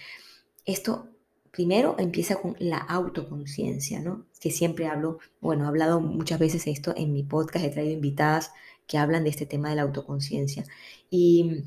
Esto 0.64 1.08
primero 1.50 1.96
empieza 1.98 2.36
con 2.36 2.56
la 2.60 2.78
autoconciencia, 2.78 4.00
¿no? 4.00 4.26
Que 4.40 4.50
siempre 4.50 4.86
hablo, 4.86 5.18
bueno, 5.40 5.64
he 5.64 5.68
hablado 5.68 6.00
muchas 6.00 6.38
veces 6.38 6.66
esto 6.68 6.94
en 6.96 7.12
mi 7.12 7.24
podcast, 7.24 7.64
he 7.64 7.70
traído 7.70 7.92
invitadas 7.92 8.52
que 8.86 8.98
hablan 8.98 9.24
de 9.24 9.30
este 9.30 9.46
tema 9.46 9.70
de 9.70 9.76
la 9.76 9.82
autoconciencia. 9.82 10.64
Y 11.10 11.64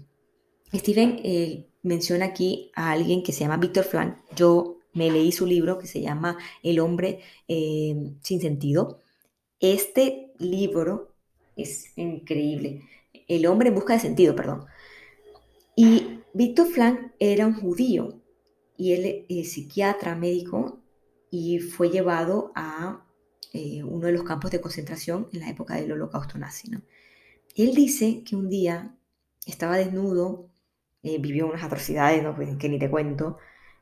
Steven 0.74 1.20
eh, 1.24 1.68
menciona 1.84 2.26
aquí 2.26 2.72
a 2.76 2.92
alguien 2.92 3.24
que 3.24 3.34
se 3.34 3.42
llama 3.42 3.58
Víctor 3.58 3.84
Flan. 3.84 4.22
Yo 4.36 4.77
me 4.98 5.12
leí 5.12 5.32
su 5.32 5.46
libro 5.46 5.78
que 5.78 5.88
se 5.88 6.02
llama 6.02 6.38
El 6.64 6.80
hombre 6.80 7.20
eh, 7.48 8.14
sin 8.22 8.42
sentido. 8.42 9.02
Este 9.60 10.34
libro 10.40 11.14
es 11.56 11.98
increíble. 11.98 12.82
El 13.28 13.46
hombre 13.46 13.70
en 13.70 13.76
busca 13.76 13.94
de 13.94 14.00
sentido, 14.00 14.36
perdón. 14.36 14.66
Y 15.76 16.22
Víctor 16.34 16.68
Frank 16.68 17.12
era 17.20 17.46
un 17.46 17.54
judío 17.54 18.22
y 18.78 18.94
él 18.94 19.26
es 19.30 19.54
psiquiatra, 19.54 20.16
médico, 20.16 20.80
y 21.32 21.60
fue 21.60 21.90
llevado 21.90 22.52
a 22.56 23.06
eh, 23.54 23.84
uno 23.84 24.06
de 24.06 24.14
los 24.14 24.24
campos 24.24 24.52
de 24.52 24.62
concentración 24.62 25.28
en 25.34 25.42
la 25.42 25.50
época 25.50 25.76
del 25.76 25.92
holocausto 25.92 26.38
nazi. 26.38 26.72
Él 27.56 27.74
dice 27.74 28.24
que 28.24 28.36
un 28.36 28.50
día 28.50 28.96
estaba 29.46 29.78
desnudo, 29.78 30.50
eh, 31.04 31.18
vivió 31.20 31.48
unas 31.48 31.64
atrocidades 31.64 32.22
¿no? 32.24 32.36
Pues, 32.36 32.56
que 32.58 32.70
ni 32.70 32.80
te 32.80 32.90
cuento, 32.90 33.38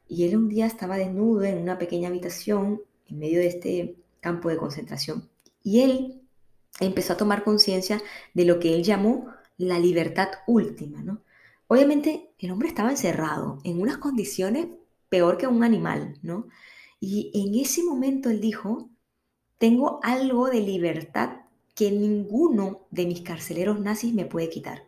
y 0.07 0.25
él 0.25 0.37
un 0.37 0.49
día 0.49 0.65
estaba 0.65 0.97
desnudo 0.97 1.43
en 1.43 1.57
una 1.57 1.77
pequeña 1.77 2.09
habitación 2.09 2.81
en 3.07 3.19
medio 3.19 3.39
de 3.39 3.47
este 3.47 3.95
campo 4.19 4.49
de 4.49 4.57
concentración. 4.57 5.29
Y 5.63 5.81
él 5.81 6.21
empezó 6.79 7.13
a 7.13 7.17
tomar 7.17 7.43
conciencia 7.43 8.01
de 8.33 8.45
lo 8.45 8.59
que 8.59 8.73
él 8.75 8.83
llamó 8.83 9.27
la 9.57 9.79
libertad 9.79 10.29
última, 10.47 11.01
¿no? 11.01 11.21
Obviamente 11.67 12.29
el 12.37 12.51
hombre 12.51 12.67
estaba 12.67 12.91
encerrado 12.91 13.59
en 13.63 13.81
unas 13.81 13.97
condiciones 13.97 14.67
peor 15.09 15.37
que 15.37 15.47
un 15.47 15.63
animal, 15.63 16.19
¿no? 16.21 16.47
Y 16.99 17.31
en 17.33 17.59
ese 17.59 17.83
momento 17.83 18.29
él 18.29 18.41
dijo, 18.41 18.89
tengo 19.57 19.99
algo 20.03 20.49
de 20.49 20.61
libertad 20.61 21.41
que 21.75 21.91
ninguno 21.91 22.87
de 22.91 23.05
mis 23.05 23.21
carceleros 23.21 23.79
nazis 23.79 24.13
me 24.13 24.25
puede 24.25 24.49
quitar. 24.49 24.83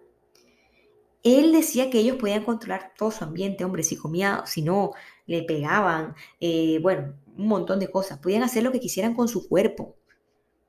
Él 1.23 1.51
decía 1.51 1.89
que 1.89 1.99
ellos 1.99 2.17
podían 2.17 2.43
controlar 2.45 2.93
todo 2.97 3.11
su 3.11 3.23
ambiente, 3.23 3.65
hombre, 3.65 3.83
si 3.83 3.97
comía, 3.97 4.43
si 4.45 4.61
no, 4.61 4.91
le 5.25 5.43
pegaban, 5.43 6.15
eh, 6.39 6.79
bueno, 6.81 7.15
un 7.37 7.47
montón 7.47 7.79
de 7.79 7.91
cosas. 7.91 8.19
Podían 8.19 8.43
hacer 8.43 8.63
lo 8.63 8.71
que 8.71 8.79
quisieran 8.79 9.13
con 9.13 9.27
su 9.27 9.47
cuerpo. 9.47 9.95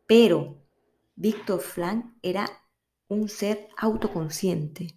Pero 0.07 0.59
Víctor 1.17 1.61
Frank 1.61 2.07
era 2.23 2.49
un 3.09 3.29
ser 3.29 3.69
autoconsciente 3.77 4.97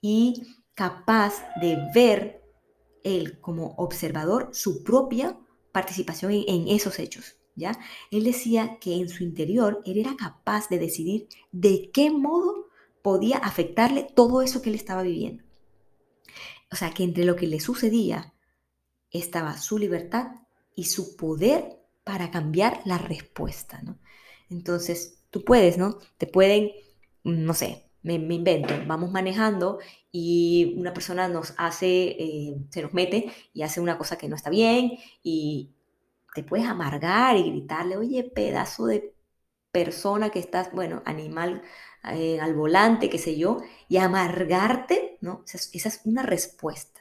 y 0.00 0.42
capaz 0.74 1.44
de 1.60 1.78
ver 1.94 2.42
él 3.04 3.40
como 3.40 3.74
observador 3.76 4.50
su 4.52 4.82
propia 4.82 5.38
participación 5.72 6.32
en, 6.32 6.68
esos 6.68 6.98
hechos. 6.98 7.36
¿ya? 7.54 7.78
Él 8.10 8.24
decía 8.24 8.78
que 8.80 8.94
en 8.94 9.08
su 9.08 9.24
interior 9.24 9.82
él 9.84 9.98
era 9.98 10.16
capaz 10.16 10.68
de 10.68 10.78
decidir 10.78 11.28
de 11.52 11.90
qué 11.92 12.10
modo 12.10 12.69
podía 13.02 13.38
afectarle 13.38 14.04
todo 14.14 14.42
eso 14.42 14.62
que 14.62 14.70
él 14.70 14.76
estaba 14.76 15.02
viviendo. 15.02 15.44
O 16.72 16.76
sea, 16.76 16.90
que 16.90 17.02
entre 17.04 17.24
lo 17.24 17.36
que 17.36 17.46
le 17.46 17.60
sucedía 17.60 18.32
estaba 19.10 19.58
su 19.58 19.78
libertad 19.78 20.32
y 20.74 20.84
su 20.84 21.16
poder 21.16 21.80
para 22.04 22.30
cambiar 22.30 22.80
la 22.84 22.98
respuesta, 22.98 23.82
¿no? 23.82 23.98
Entonces, 24.48 25.24
tú 25.30 25.44
puedes, 25.44 25.78
¿no? 25.78 25.98
Te 26.18 26.26
pueden, 26.26 26.70
no 27.24 27.54
sé, 27.54 27.90
me, 28.02 28.14
invento, 28.14 28.74
vamos 28.86 29.10
manejando 29.10 29.78
y 30.10 30.74
una 30.78 30.94
persona 30.94 31.28
nos 31.28 31.54
hace, 31.58 31.86
eh, 31.88 32.56
se 32.70 32.82
nos 32.82 32.94
mete 32.94 33.30
y 33.52 33.62
hace 33.62 33.80
una 33.80 33.98
cosa 33.98 34.16
que 34.16 34.28
no 34.28 34.36
está 34.36 34.50
bien 34.50 34.92
y 35.22 35.74
te 36.34 36.42
puedes 36.42 36.66
amargar 36.66 37.36
y 37.36 37.50
gritarle, 37.50 37.96
oye, 37.96 38.24
pedazo 38.24 38.86
de 38.86 39.14
persona 39.72 40.30
que 40.30 40.38
estás, 40.38 40.72
bueno, 40.72 41.02
animal 41.04 41.62
eh, 42.04 42.40
al 42.40 42.54
volante, 42.54 43.10
qué 43.10 43.18
sé 43.18 43.36
yo, 43.36 43.58
y 43.88 43.98
amargarte, 43.98 45.18
¿no? 45.20 45.44
esa 45.46 45.88
es 45.88 46.00
una 46.04 46.22
respuesta 46.22 47.00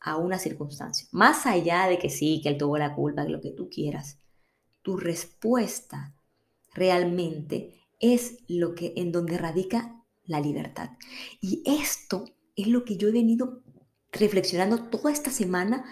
a 0.00 0.16
una 0.16 0.38
circunstancia. 0.38 1.08
Más 1.10 1.46
allá 1.46 1.86
de 1.86 1.98
que 1.98 2.10
sí, 2.10 2.40
que 2.42 2.50
él 2.50 2.58
tuvo 2.58 2.78
la 2.78 2.94
culpa, 2.94 3.24
de 3.24 3.30
lo 3.30 3.40
que 3.40 3.50
tú 3.50 3.68
quieras, 3.68 4.18
tu 4.82 4.96
respuesta 4.96 6.14
realmente 6.72 7.82
es 7.98 8.38
lo 8.46 8.74
que 8.74 8.94
en 8.96 9.12
donde 9.12 9.38
radica 9.38 10.04
la 10.24 10.40
libertad. 10.40 10.90
Y 11.40 11.62
esto 11.66 12.24
es 12.56 12.68
lo 12.68 12.84
que 12.84 12.96
yo 12.96 13.08
he 13.08 13.12
venido 13.12 13.62
reflexionando 14.12 14.84
toda 14.84 15.12
esta 15.12 15.30
semana 15.30 15.84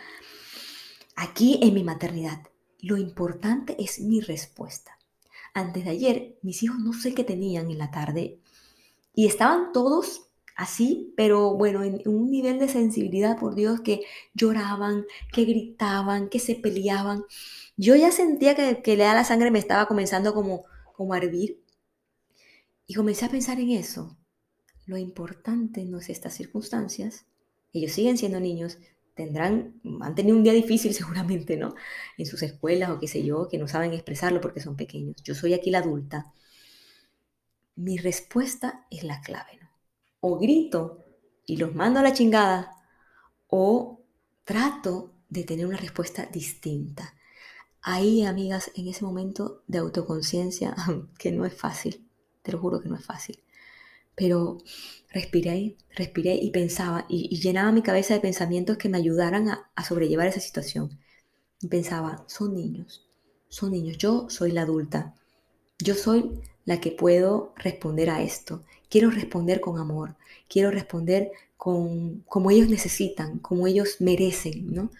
aquí 1.16 1.58
en 1.62 1.74
mi 1.74 1.82
maternidad. 1.82 2.42
Lo 2.80 2.96
importante 2.96 3.76
es 3.78 4.00
mi 4.00 4.20
respuesta. 4.20 4.95
Antes 5.56 5.86
de 5.86 5.90
ayer, 5.90 6.38
mis 6.42 6.62
hijos 6.62 6.80
no 6.80 6.92
sé 6.92 7.14
qué 7.14 7.24
tenían 7.24 7.70
en 7.70 7.78
la 7.78 7.90
tarde 7.90 8.40
y 9.14 9.26
estaban 9.26 9.72
todos 9.72 10.28
así, 10.54 11.14
pero 11.16 11.54
bueno, 11.54 11.82
en 11.82 12.06
un 12.06 12.30
nivel 12.30 12.58
de 12.58 12.68
sensibilidad, 12.68 13.38
por 13.38 13.54
Dios, 13.54 13.80
que 13.80 14.02
lloraban, 14.34 15.06
que 15.32 15.46
gritaban, 15.46 16.28
que 16.28 16.40
se 16.40 16.56
peleaban. 16.56 17.24
Yo 17.78 17.96
ya 17.96 18.12
sentía 18.12 18.54
que, 18.54 18.82
que 18.82 18.98
la 18.98 19.24
sangre 19.24 19.50
me 19.50 19.58
estaba 19.58 19.86
comenzando 19.86 20.34
como, 20.34 20.64
como 20.92 21.14
a 21.14 21.16
hervir. 21.16 21.58
Y 22.86 22.92
comencé 22.92 23.24
a 23.24 23.30
pensar 23.30 23.58
en 23.58 23.70
eso. 23.70 24.14
Lo 24.84 24.98
importante 24.98 25.86
no 25.86 26.00
es 26.00 26.10
estas 26.10 26.34
circunstancias. 26.34 27.24
Ellos 27.72 27.92
siguen 27.92 28.18
siendo 28.18 28.40
niños, 28.40 28.76
tendrán, 29.16 29.80
han 30.02 30.14
tenido 30.14 30.36
un 30.36 30.44
día 30.44 30.52
difícil 30.52 30.94
seguramente, 30.94 31.56
¿no? 31.56 31.74
En 32.18 32.26
sus 32.26 32.42
escuelas 32.42 32.90
o 32.90 33.00
qué 33.00 33.08
sé 33.08 33.24
yo, 33.24 33.48
que 33.48 33.58
no 33.58 33.68
saben 33.68 33.92
expresarlo 33.92 34.40
porque 34.40 34.60
son 34.60 34.76
pequeños. 34.76 35.16
Yo 35.24 35.34
soy 35.34 35.54
aquí 35.54 35.70
la 35.70 35.78
adulta. 35.80 36.32
Mi 37.76 37.98
respuesta 37.98 38.86
es 38.90 39.04
la 39.04 39.20
clave, 39.20 39.58
¿no? 39.60 39.66
o 40.20 40.38
grito 40.38 41.04
y 41.46 41.56
los 41.56 41.74
mando 41.74 42.00
a 42.00 42.02
la 42.02 42.12
chingada, 42.12 42.72
o 43.46 44.00
trato 44.44 45.12
de 45.28 45.44
tener 45.44 45.66
una 45.66 45.76
respuesta 45.76 46.26
distinta. 46.26 47.14
Ahí, 47.80 48.24
amigas, 48.24 48.72
en 48.74 48.88
ese 48.88 49.04
momento 49.04 49.62
de 49.68 49.78
autoconciencia, 49.78 50.74
que 51.18 51.30
no 51.30 51.44
es 51.44 51.54
fácil, 51.54 52.08
te 52.42 52.52
lo 52.52 52.58
juro 52.58 52.80
que 52.80 52.88
no 52.88 52.96
es 52.96 53.04
fácil, 53.04 53.42
pero 54.16 54.58
respiré, 55.12 55.76
respiré 55.94 56.34
y 56.34 56.50
pensaba, 56.50 57.06
y, 57.08 57.38
llenaba 57.38 57.70
mi 57.70 57.82
cabeza 57.82 58.14
de 58.14 58.20
pensamientos 58.20 58.78
que 58.78 58.88
me 58.88 58.98
ayudaran 58.98 59.48
a, 59.48 59.84
sobrellevar 59.84 60.26
esa 60.26 60.40
situación. 60.40 60.98
Y 61.60 61.68
pensaba, 61.68 62.24
son 62.26 62.54
niños, 62.54 63.06
son 63.48 63.72
niños, 63.72 63.98
yo 63.98 64.28
soy 64.28 64.50
la 64.52 64.62
adulta, 64.62 65.14
yo 65.78 65.94
soy 65.94 66.40
la 66.64 66.80
que 66.80 66.90
puedo 66.90 67.52
responder 67.56 68.10
a 68.10 68.22
esto. 68.22 68.64
Quiero 68.90 69.10
responder 69.10 69.60
con 69.60 69.78
amor, 69.78 70.16
quiero 70.48 70.70
responder 70.70 71.30
con 71.56 72.22
como 72.22 72.50
ellos 72.50 72.68
necesitan, 72.68 73.38
como 73.38 73.66
ellos 73.66 73.96
merecen, 74.00 74.72
¿no? 74.72 74.90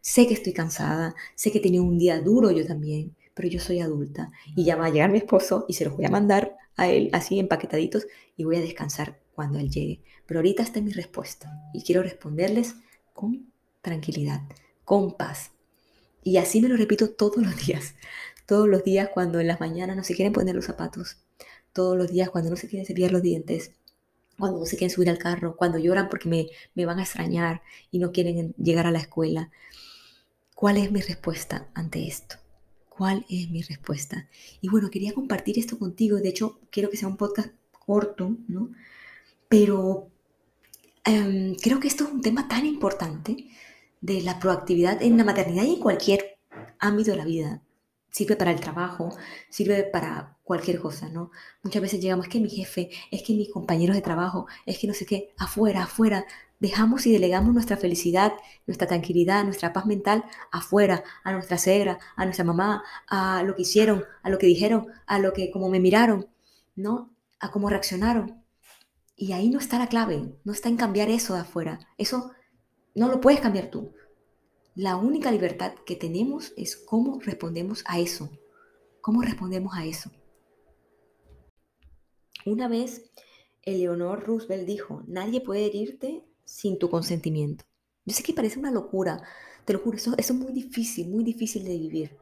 Sé 0.00 0.26
que 0.26 0.34
estoy 0.34 0.52
cansada, 0.52 1.14
sé 1.34 1.50
que 1.50 1.58
he 1.58 1.62
tenido 1.62 1.84
un 1.84 1.98
día 1.98 2.20
duro 2.20 2.50
yo 2.50 2.66
también, 2.66 3.16
pero 3.34 3.48
yo 3.48 3.60
soy 3.60 3.80
adulta 3.80 4.30
y 4.54 4.64
ya 4.64 4.76
va 4.76 4.86
a 4.86 4.90
llegar 4.90 5.10
mi 5.10 5.18
esposo 5.18 5.64
y 5.68 5.74
se 5.74 5.84
los 5.84 5.96
voy 5.96 6.06
a 6.06 6.10
mandar 6.10 6.55
a 6.76 6.88
él 6.88 7.10
así 7.12 7.38
empaquetaditos 7.38 8.06
y 8.36 8.44
voy 8.44 8.56
a 8.56 8.60
descansar 8.60 9.18
cuando 9.34 9.58
él 9.58 9.70
llegue. 9.70 10.02
Pero 10.26 10.40
ahorita 10.40 10.62
está 10.62 10.80
mi 10.80 10.92
respuesta 10.92 11.52
y 11.72 11.82
quiero 11.82 12.02
responderles 12.02 12.74
con 13.12 13.52
tranquilidad, 13.82 14.42
con 14.84 15.16
paz. 15.16 15.52
Y 16.22 16.38
así 16.38 16.60
me 16.60 16.68
lo 16.68 16.76
repito 16.76 17.10
todos 17.10 17.36
los 17.36 17.56
días 17.66 17.94
todos 18.46 18.68
los 18.68 18.84
días 18.84 19.10
cuando 19.12 19.40
en 19.40 19.48
las 19.48 19.60
mañanas 19.60 19.96
no 19.96 20.04
se 20.04 20.14
quieren 20.14 20.32
poner 20.32 20.54
los 20.54 20.64
zapatos, 20.64 21.18
todos 21.72 21.96
los 21.98 22.10
días 22.10 22.30
cuando 22.30 22.48
no 22.50 22.56
se 22.56 22.68
quieren 22.68 22.86
cepillar 22.86 23.12
los 23.12 23.22
dientes, 23.22 23.72
cuando 24.38 24.60
no 24.60 24.66
se 24.66 24.76
quieren 24.76 24.94
subir 24.94 25.10
al 25.10 25.18
carro, 25.18 25.56
cuando 25.56 25.78
lloran 25.78 26.08
porque 26.08 26.28
me, 26.28 26.46
me 26.74 26.86
van 26.86 27.00
a 27.00 27.02
extrañar 27.02 27.62
y 27.90 27.98
no 27.98 28.12
quieren 28.12 28.54
llegar 28.56 28.86
a 28.86 28.92
la 28.92 29.00
escuela. 29.00 29.50
¿Cuál 30.54 30.78
es 30.78 30.90
mi 30.92 31.00
respuesta 31.00 31.68
ante 31.74 32.06
esto? 32.06 32.36
¿Cuál 32.96 33.26
es 33.28 33.50
mi 33.50 33.62
respuesta? 33.62 34.26
Y 34.60 34.68
bueno, 34.68 34.90
quería 34.90 35.12
compartir 35.12 35.58
esto 35.58 35.78
contigo. 35.78 36.16
De 36.16 36.30
hecho, 36.30 36.60
quiero 36.70 36.88
que 36.88 36.96
sea 36.96 37.08
un 37.08 37.16
podcast 37.16 37.50
corto, 37.72 38.36
¿no? 38.48 38.70
Pero 39.48 40.08
em, 41.04 41.54
creo 41.56 41.78
que 41.78 41.88
esto 41.88 42.04
es 42.04 42.10
un 42.10 42.22
tema 42.22 42.48
tan 42.48 42.64
importante 42.64 43.48
de 44.00 44.22
la 44.22 44.38
proactividad 44.38 45.02
en 45.02 45.16
la 45.16 45.24
maternidad 45.24 45.64
y 45.64 45.74
en 45.74 45.80
cualquier 45.80 46.38
ámbito 46.78 47.10
de 47.10 47.16
la 47.18 47.24
vida 47.24 47.62
sirve 48.10 48.36
para 48.36 48.50
el 48.50 48.60
trabajo, 48.60 49.14
sirve 49.50 49.84
para 49.84 50.38
cualquier 50.42 50.80
cosa, 50.80 51.10
¿no? 51.10 51.30
Muchas 51.62 51.82
veces 51.82 52.00
llegamos, 52.00 52.26
es 52.26 52.32
que 52.32 52.40
mi 52.40 52.48
jefe, 52.48 52.88
es 53.10 53.22
que 53.22 53.34
mis 53.34 53.50
compañeros 53.50 53.94
de 53.94 54.00
trabajo, 54.00 54.46
es 54.64 54.78
que 54.78 54.86
no 54.86 54.94
sé 54.94 55.04
qué, 55.04 55.34
afuera, 55.36 55.82
afuera, 55.82 56.24
dejamos 56.58 57.06
y 57.06 57.12
delegamos 57.12 57.52
nuestra 57.52 57.76
felicidad, 57.76 58.32
nuestra 58.66 58.86
tranquilidad, 58.86 59.44
nuestra 59.44 59.72
paz 59.72 59.86
mental 59.86 60.24
afuera, 60.50 61.04
a 61.24 61.32
nuestra 61.32 61.58
suegra, 61.58 61.98
a 62.16 62.24
nuestra 62.24 62.44
mamá, 62.44 62.82
a 63.08 63.42
lo 63.42 63.54
que 63.54 63.62
hicieron, 63.62 64.04
a 64.22 64.30
lo 64.30 64.38
que 64.38 64.46
dijeron, 64.46 64.86
a 65.06 65.18
lo 65.18 65.32
que 65.32 65.50
como 65.50 65.68
me 65.68 65.80
miraron, 65.80 66.28
¿no? 66.74 67.14
A 67.40 67.50
cómo 67.50 67.68
reaccionaron. 67.68 68.42
Y 69.16 69.32
ahí 69.32 69.48
no 69.48 69.58
está 69.58 69.78
la 69.78 69.88
clave, 69.88 70.38
no 70.44 70.52
está 70.52 70.68
en 70.68 70.76
cambiar 70.76 71.08
eso 71.08 71.34
de 71.34 71.40
afuera. 71.40 71.80
Eso 71.98 72.32
no 72.94 73.08
lo 73.08 73.20
puedes 73.20 73.40
cambiar 73.40 73.70
tú. 73.70 73.92
La 74.74 74.96
única 74.96 75.30
libertad 75.30 75.72
que 75.86 75.96
tenemos 75.96 76.52
es 76.56 76.76
cómo 76.76 77.18
respondemos 77.20 77.82
a 77.86 77.98
eso. 77.98 78.30
¿Cómo 79.00 79.22
respondemos 79.22 79.72
a 79.74 79.86
eso? 79.86 80.10
Una 82.44 82.68
vez, 82.68 83.10
Eleonor 83.62 84.24
Roosevelt 84.24 84.66
dijo, 84.66 85.02
nadie 85.06 85.40
puede 85.40 85.66
herirte 85.66 86.24
sin 86.46 86.78
tu 86.78 86.88
consentimiento. 86.88 87.66
Yo 88.06 88.14
sé 88.14 88.22
que 88.22 88.32
parece 88.32 88.58
una 88.58 88.70
locura, 88.70 89.20
te 89.66 89.72
lo 89.72 89.80
juro, 89.80 89.98
eso, 89.98 90.14
es 90.16 90.32
muy 90.32 90.52
difícil, 90.52 91.08
muy 91.08 91.24
difícil 91.24 91.64
de 91.64 91.76
vivir, 91.76 92.16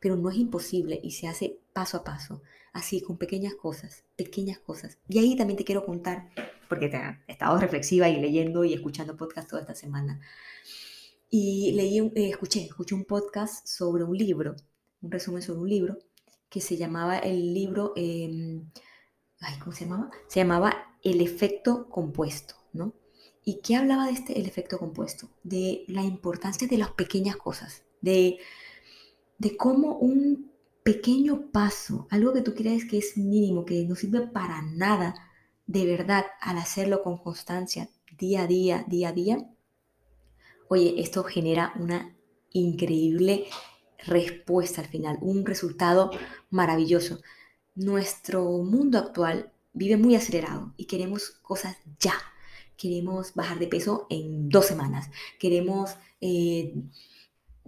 pero 0.00 0.16
no 0.16 0.30
es 0.30 0.36
imposible 0.36 0.98
y 1.02 1.12
se 1.12 1.28
hace 1.28 1.60
paso 1.72 1.98
a 1.98 2.04
paso, 2.04 2.42
así, 2.72 3.02
con 3.02 3.18
pequeñas 3.18 3.54
cosas, 3.54 4.04
pequeñas 4.16 4.58
cosas. 4.58 4.98
Y 5.08 5.18
ahí 5.18 5.36
también 5.36 5.58
te 5.58 5.64
quiero 5.64 5.84
contar, 5.84 6.30
porque 6.68 6.86
he 6.86 7.32
estado 7.32 7.58
reflexiva 7.58 8.08
y 8.08 8.18
leyendo 8.18 8.64
y 8.64 8.72
escuchando 8.72 9.16
podcast 9.16 9.48
toda 9.48 9.62
esta 9.62 9.74
semana. 9.74 10.20
Y 11.28 11.72
leí, 11.72 11.98
eh, 11.98 12.30
escuché, 12.30 12.64
escuché 12.64 12.94
un 12.94 13.04
podcast 13.04 13.66
sobre 13.66 14.04
un 14.04 14.16
libro, 14.16 14.56
un 15.02 15.10
resumen 15.10 15.42
sobre 15.42 15.60
un 15.60 15.68
libro, 15.68 15.98
que 16.48 16.60
se 16.62 16.76
llamaba 16.78 17.18
el 17.18 17.52
libro, 17.52 17.92
em, 17.96 18.70
¿cómo 19.60 19.72
se 19.72 19.84
llamaba? 19.84 20.10
Se 20.28 20.40
llamaba 20.40 20.96
El 21.02 21.20
efecto 21.20 21.88
compuesto, 21.90 22.54
¿no? 22.72 22.94
¿Y 23.48 23.60
qué 23.60 23.76
hablaba 23.76 24.06
de 24.06 24.12
este, 24.12 24.40
el 24.40 24.46
efecto 24.46 24.76
compuesto? 24.76 25.28
De 25.44 25.84
la 25.86 26.02
importancia 26.02 26.66
de 26.66 26.78
las 26.78 26.90
pequeñas 26.90 27.36
cosas, 27.36 27.84
de, 28.00 28.38
de 29.38 29.56
cómo 29.56 29.96
un 29.98 30.50
pequeño 30.82 31.52
paso, 31.52 32.08
algo 32.10 32.32
que 32.32 32.42
tú 32.42 32.56
crees 32.56 32.84
que 32.86 32.98
es 32.98 33.16
mínimo, 33.16 33.64
que 33.64 33.84
no 33.84 33.94
sirve 33.94 34.26
para 34.26 34.62
nada, 34.62 35.14
de 35.64 35.86
verdad, 35.86 36.26
al 36.40 36.58
hacerlo 36.58 37.04
con 37.04 37.18
constancia, 37.18 37.88
día 38.18 38.42
a 38.42 38.46
día, 38.48 38.84
día 38.88 39.10
a 39.10 39.12
día, 39.12 39.50
oye, 40.68 41.00
esto 41.00 41.22
genera 41.22 41.72
una 41.78 42.16
increíble 42.50 43.44
respuesta 44.06 44.80
al 44.80 44.88
final, 44.88 45.18
un 45.20 45.46
resultado 45.46 46.10
maravilloso. 46.50 47.20
Nuestro 47.76 48.42
mundo 48.64 48.98
actual 48.98 49.52
vive 49.72 49.96
muy 49.96 50.16
acelerado 50.16 50.74
y 50.76 50.86
queremos 50.86 51.30
cosas 51.42 51.76
ya. 52.00 52.14
Queremos 52.76 53.34
bajar 53.34 53.58
de 53.58 53.68
peso 53.68 54.06
en 54.10 54.48
dos 54.48 54.66
semanas. 54.66 55.10
Queremos 55.38 55.96
eh, 56.20 56.74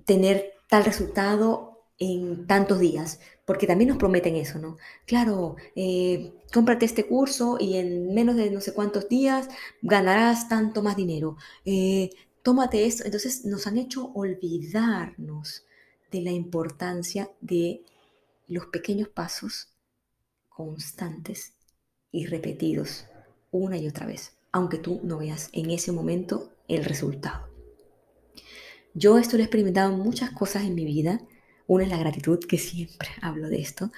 tener 0.04 0.54
tal 0.68 0.84
resultado 0.84 1.82
en 1.98 2.46
tantos 2.46 2.78
días, 2.78 3.20
porque 3.44 3.66
también 3.66 3.88
nos 3.88 3.98
prometen 3.98 4.36
eso, 4.36 4.58
¿no? 4.58 4.76
Claro, 5.06 5.56
eh, 5.74 6.32
cómprate 6.52 6.86
este 6.86 7.06
curso 7.06 7.56
y 7.58 7.76
en 7.76 8.14
menos 8.14 8.36
de 8.36 8.50
no 8.50 8.60
sé 8.60 8.72
cuántos 8.72 9.08
días 9.08 9.48
ganarás 9.82 10.48
tanto 10.48 10.82
más 10.82 10.96
dinero. 10.96 11.36
Eh, 11.64 12.10
tómate 12.42 12.86
esto. 12.86 13.04
Entonces 13.04 13.44
nos 13.44 13.66
han 13.66 13.78
hecho 13.78 14.12
olvidarnos 14.14 15.64
de 16.10 16.20
la 16.22 16.30
importancia 16.30 17.30
de 17.40 17.82
los 18.46 18.66
pequeños 18.66 19.08
pasos 19.08 19.68
constantes 20.48 21.52
y 22.10 22.26
repetidos 22.26 23.06
una 23.50 23.76
y 23.76 23.86
otra 23.88 24.06
vez, 24.06 24.37
aunque 24.52 24.78
tú 24.78 25.00
no 25.04 25.18
veas 25.18 25.50
en 25.52 25.70
ese 25.70 25.92
momento 25.92 26.52
el 26.68 26.84
resultado. 26.84 27.48
Yo 28.94 29.18
esto 29.18 29.36
lo 29.36 29.42
he 29.42 29.46
experimentado 29.46 29.92
en 29.92 30.00
muchas 30.00 30.30
cosas 30.30 30.64
en 30.64 30.74
mi 30.74 30.84
vida. 30.84 31.20
Una 31.66 31.84
es 31.84 31.90
la 31.90 31.98
gratitud, 31.98 32.38
que 32.40 32.58
siempre 32.58 33.08
hablo 33.22 33.48
de 33.48 33.60
esto. 33.60 33.90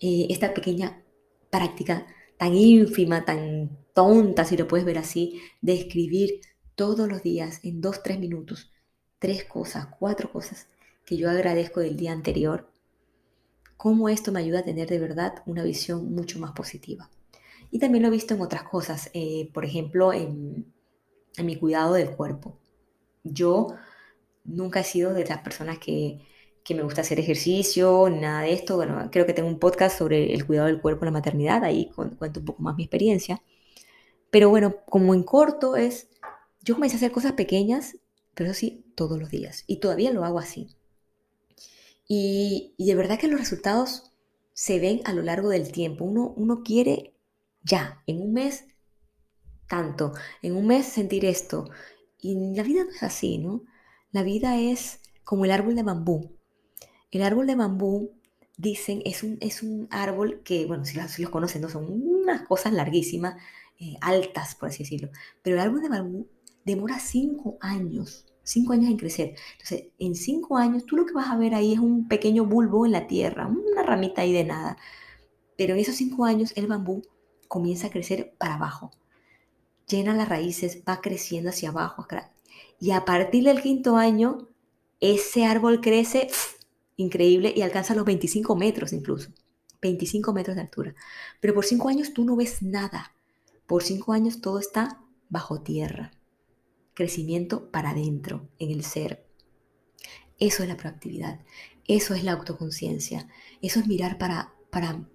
Eh, 0.00 0.26
esta 0.30 0.52
pequeña 0.54 1.02
práctica 1.50 2.06
tan 2.36 2.54
ínfima, 2.54 3.24
tan 3.24 3.78
tonta, 3.92 4.44
si 4.44 4.56
lo 4.56 4.66
puedes 4.66 4.84
ver 4.84 4.98
así, 4.98 5.40
de 5.60 5.74
escribir 5.74 6.40
todos 6.74 7.08
los 7.08 7.22
días 7.22 7.60
en 7.62 7.80
dos, 7.80 8.02
tres 8.02 8.18
minutos, 8.18 8.72
tres 9.18 9.44
cosas, 9.44 9.86
cuatro 9.98 10.32
cosas 10.32 10.66
que 11.06 11.16
yo 11.16 11.30
agradezco 11.30 11.80
del 11.80 11.96
día 11.96 12.12
anterior, 12.12 12.68
cómo 13.76 14.08
esto 14.08 14.32
me 14.32 14.40
ayuda 14.40 14.60
a 14.60 14.64
tener 14.64 14.88
de 14.88 14.98
verdad 14.98 15.42
una 15.46 15.62
visión 15.62 16.12
mucho 16.12 16.38
más 16.38 16.52
positiva. 16.52 17.10
Y 17.74 17.80
también 17.80 18.02
lo 18.02 18.08
he 18.08 18.12
visto 18.12 18.34
en 18.34 18.40
otras 18.40 18.62
cosas, 18.62 19.10
eh, 19.14 19.50
por 19.52 19.64
ejemplo, 19.64 20.12
en, 20.12 20.72
mi 21.42 21.56
cuidado 21.56 21.94
del 21.94 22.14
cuerpo. 22.14 22.56
Yo 23.24 23.66
nunca 24.44 24.78
he 24.78 24.84
sido 24.84 25.12
de 25.12 25.24
las 25.24 25.38
personas 25.38 25.80
que, 25.80 26.20
que 26.62 26.76
me 26.76 26.84
gusta 26.84 27.00
hacer 27.00 27.18
ejercicio, 27.18 28.08
nada 28.10 28.42
de 28.42 28.52
esto. 28.52 28.76
Bueno, 28.76 29.08
creo 29.10 29.26
que 29.26 29.32
tengo 29.32 29.48
un 29.48 29.58
podcast 29.58 29.98
sobre 29.98 30.32
el 30.32 30.46
cuidado 30.46 30.68
del 30.68 30.80
cuerpo 30.80 31.04
en 31.04 31.06
la 31.06 31.18
maternidad, 31.18 31.64
ahí 31.64 31.90
cuento 31.90 32.38
un 32.38 32.46
poco 32.46 32.62
más 32.62 32.76
mi 32.76 32.84
experiencia. 32.84 33.42
Pero 34.30 34.50
bueno, 34.50 34.76
como 34.86 35.12
en 35.12 35.24
corto 35.24 35.74
es, 35.74 36.06
yo 36.62 36.76
comencé 36.76 36.94
a 36.94 36.98
hacer 36.98 37.10
cosas 37.10 37.32
pequeñas, 37.32 37.96
pero 38.34 38.52
eso 38.52 38.60
sí, 38.60 38.84
todos 38.94 39.18
los 39.18 39.30
días. 39.30 39.64
Y 39.66 39.78
todavía 39.78 40.12
lo 40.12 40.24
hago 40.24 40.38
así. 40.38 40.68
Y, 42.06 42.72
de 42.78 42.94
verdad 42.94 43.18
que 43.18 43.26
los 43.26 43.40
resultados 43.40 44.12
se 44.52 44.78
ven 44.78 45.00
a 45.06 45.12
lo 45.12 45.22
largo 45.22 45.48
del 45.48 45.72
tiempo. 45.72 46.04
Uno, 46.04 46.32
uno 46.36 46.62
quiere 46.62 47.13
ya, 47.64 48.02
en 48.06 48.20
un 48.20 48.32
mes, 48.32 48.66
tanto, 49.68 50.12
en 50.42 50.56
un 50.56 50.66
mes 50.66 50.86
sentir 50.86 51.24
esto. 51.24 51.68
Y 52.20 52.54
la 52.54 52.62
vida 52.62 52.84
no 52.84 52.90
es 52.90 53.02
así, 53.02 53.38
¿no? 53.38 53.64
La 54.12 54.22
vida 54.22 54.58
es 54.58 55.00
como 55.24 55.44
el 55.44 55.50
árbol 55.50 55.74
de 55.74 55.82
bambú. 55.82 56.36
El 57.10 57.22
árbol 57.22 57.46
de 57.46 57.56
bambú, 57.56 58.12
dicen, 58.56 59.02
es 59.04 59.22
un, 59.22 59.38
es 59.40 59.62
un 59.62 59.88
árbol 59.90 60.42
que, 60.44 60.66
bueno, 60.66 60.84
si, 60.84 60.96
los 60.96 61.30
conocen, 61.30 61.62
¿no? 61.62 61.68
son 61.68 61.86
unas 61.90 62.42
cosas 62.42 62.72
larguísimas, 62.72 63.36
eh, 63.80 63.96
altas, 64.00 64.54
por 64.54 64.68
así 64.68 64.84
decirlo. 64.84 65.10
Pero 65.42 65.56
el 65.56 65.62
árbol 65.62 65.82
de 65.82 65.88
bambú 65.88 66.28
demora 66.64 66.98
cinco 67.00 67.58
años 67.60 68.26
cinco 68.44 68.74
años 68.74 68.90
en 68.90 68.96
crecer. 68.96 69.34
Entonces, 69.52 69.88
en 69.98 70.14
cinco 70.14 70.56
años, 70.56 70.84
tú 70.86 70.96
lo 70.96 71.06
que 71.06 71.14
vas 71.14 71.28
a 71.28 71.36
ver 71.36 71.54
ahí 71.54 71.72
es 71.72 71.78
un 71.80 72.06
pequeño 72.08 72.44
bulbo 72.44 72.86
en 72.86 72.92
la 72.92 73.06
tierra, 73.06 73.48
una 73.48 73.82
ramita 73.82 74.22
ahí 74.22 74.32
de 74.32 74.44
nada. 74.44 74.76
Pero 75.56 75.74
en 75.74 75.80
esos 75.80 75.96
cinco 75.96 76.24
años, 76.24 76.52
el 76.56 76.66
bambú 76.66 77.02
comienza 77.54 77.86
a 77.86 77.90
crecer 77.90 78.34
para 78.36 78.56
abajo. 78.56 78.90
Llena 79.88 80.14
las 80.14 80.28
raíces, 80.28 80.82
va 80.88 81.00
creciendo 81.00 81.50
hacia 81.50 81.68
abajo. 81.68 82.06
Y 82.80 82.90
a 82.90 83.04
partir 83.04 83.44
del 83.44 83.62
quinto 83.62 83.96
año, 83.96 84.48
ese 85.00 85.46
árbol 85.46 85.80
crece 85.80 86.28
increíble 86.96 87.52
y 87.56 87.62
alcanza 87.62 87.94
los 87.94 88.04
25 88.04 88.56
metros 88.56 88.92
incluso. 88.92 89.30
25 89.80 90.32
metros 90.32 90.56
de 90.56 90.62
altura. 90.62 90.94
Pero 91.40 91.54
por 91.54 91.64
cinco 91.64 91.88
años 91.88 92.12
tú 92.12 92.24
no 92.24 92.36
ves 92.36 92.62
nada. 92.62 93.14
Por 93.66 93.82
cinco 93.82 94.12
años 94.12 94.40
todo 94.40 94.58
está 94.58 95.00
bajo 95.28 95.60
tierra 95.60 96.10
crecimiento 96.94 97.70
para 97.70 97.90
adentro, 97.90 98.48
en 98.58 98.70
el 98.70 98.84
ser. 98.84 99.26
Eso 100.38 100.62
es 100.62 100.68
la 100.68 100.76
proactividad, 100.76 101.40
eso 101.86 102.14
es 102.14 102.24
la 102.24 102.32
autoconciencia, 102.32 103.28
eso 103.60 103.80
es 103.80 103.86
mirar 103.86 104.16
para, 104.16 104.54
para, 104.70 105.06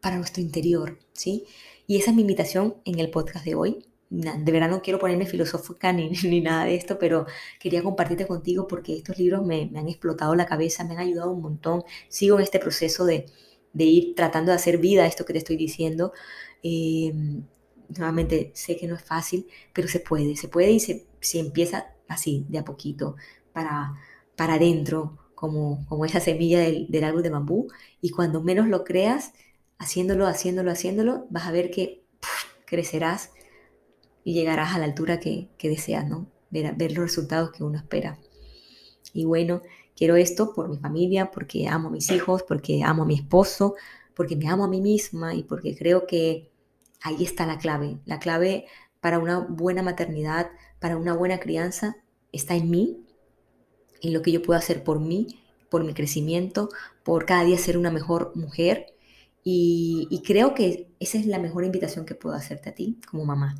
para 0.00 0.16
nuestro 0.16 0.42
interior, 0.42 0.98
¿sí? 1.12 1.44
Y 1.88 1.96
esa 1.96 2.10
es 2.10 2.16
mi 2.16 2.20
invitación 2.22 2.76
en 2.84 3.00
el 3.00 3.10
podcast 3.10 3.44
de 3.46 3.54
hoy. 3.54 3.84
De 4.10 4.52
verdad 4.52 4.68
no 4.70 4.82
quiero 4.82 4.98
ponerme 4.98 5.26
filosófica 5.26 5.92
ni, 5.92 6.10
ni 6.24 6.40
nada 6.42 6.66
de 6.66 6.76
esto, 6.76 6.98
pero 6.98 7.26
quería 7.58 7.82
compartirte 7.82 8.26
contigo 8.26 8.68
porque 8.68 8.96
estos 8.96 9.18
libros 9.18 9.44
me, 9.44 9.70
han 9.74 9.88
explotado 9.88 10.34
la 10.34 10.46
cabeza, 10.46 10.84
me 10.84 10.92
han 10.94 11.00
ayudado 11.00 11.32
un 11.32 11.42
montón. 11.42 11.84
Sigo 12.08 12.36
en 12.36 12.44
este 12.44 12.58
proceso 12.58 13.06
de, 13.06 13.26
de 13.72 13.84
ir 13.84 14.14
tratando 14.14 14.52
de 14.52 14.56
hacer 14.56 14.78
vida 14.78 15.06
esto 15.06 15.24
que 15.24 15.32
te 15.32 15.38
estoy 15.38 15.56
diciendo. 15.56 16.12
Eh, 16.62 17.12
nuevamente 17.96 18.50
sé 18.54 18.76
que 18.76 18.86
no 18.86 18.94
es 18.96 19.02
fácil, 19.02 19.46
pero 19.72 19.88
se 19.88 20.00
puede, 20.00 20.36
se 20.36 20.48
puede 20.48 20.70
y 20.72 20.80
se, 20.80 21.06
empieza 21.34 21.94
así, 22.06 22.44
de 22.50 22.58
a 22.58 22.64
poquito, 22.64 23.16
para, 23.52 23.94
para 24.36 24.54
adentro, 24.54 25.18
como, 25.34 25.86
como 25.86 26.04
esa 26.04 26.20
semilla 26.20 26.60
del, 26.60 27.04
árbol 27.04 27.22
de 27.22 27.30
bambú, 27.30 27.68
y 28.00 28.10
cuando 28.10 28.42
menos 28.42 28.68
lo 28.68 28.84
creas, 28.84 29.32
haciéndolo, 29.78 30.26
haciéndolo, 30.26 30.70
haciéndolo, 30.70 31.26
vas 31.30 31.46
a 31.46 31.52
ver 31.52 31.70
que 31.70 32.04
crecerás 32.64 33.30
y 34.24 34.34
llegarás 34.34 34.74
a 34.74 34.78
la 34.78 34.84
altura 34.84 35.20
que, 35.20 35.48
deseas, 35.62 36.06
¿no? 36.08 36.26
Ver, 36.50 36.74
ver 36.76 36.92
los 36.92 37.04
resultados 37.04 37.50
que 37.52 37.64
uno 37.64 37.78
espera. 37.78 38.18
Y 39.12 39.24
bueno, 39.24 39.62
quiero 39.96 40.16
esto 40.16 40.52
por 40.54 40.68
mi 40.68 40.78
familia, 40.78 41.30
porque 41.30 41.68
amo 41.68 41.88
a 41.88 41.92
mis 41.92 42.10
hijos, 42.10 42.42
porque 42.42 42.82
amo 42.84 43.04
a 43.04 43.06
mi 43.06 43.14
esposo, 43.14 43.74
porque 44.14 44.36
me 44.36 44.48
amo 44.48 44.64
a 44.64 44.68
mí 44.68 44.80
misma 44.80 45.34
y 45.34 45.44
porque 45.44 45.76
creo 45.76 46.06
que 46.06 46.50
Ahí 47.02 47.22
está 47.22 47.46
la 47.46 47.58
clave. 47.58 47.98
La 48.06 48.18
clave 48.18 48.66
para 49.00 49.18
una 49.18 49.38
buena 49.40 49.82
maternidad, 49.82 50.50
para 50.80 50.96
una 50.96 51.14
buena 51.14 51.38
crianza, 51.38 51.96
está 52.32 52.54
en 52.56 52.70
mí, 52.70 53.04
en 54.02 54.12
lo 54.12 54.22
que 54.22 54.32
yo 54.32 54.42
puedo 54.42 54.58
hacer 54.58 54.82
por 54.82 55.00
mí, 55.00 55.42
por 55.70 55.84
mi 55.84 55.94
crecimiento, 55.94 56.70
por 57.04 57.24
cada 57.24 57.44
día 57.44 57.58
ser 57.58 57.78
una 57.78 57.90
mejor 57.90 58.32
mujer. 58.34 58.94
Y, 59.50 60.22
creo 60.26 60.54
que 60.54 60.88
esa 61.00 61.16
es 61.18 61.26
la 61.26 61.38
mejor 61.38 61.64
invitación 61.64 62.04
que 62.04 62.14
puedo 62.14 62.36
hacerte 62.36 62.68
a 62.70 62.74
ti 62.74 62.98
como 63.10 63.24
mamá. 63.24 63.54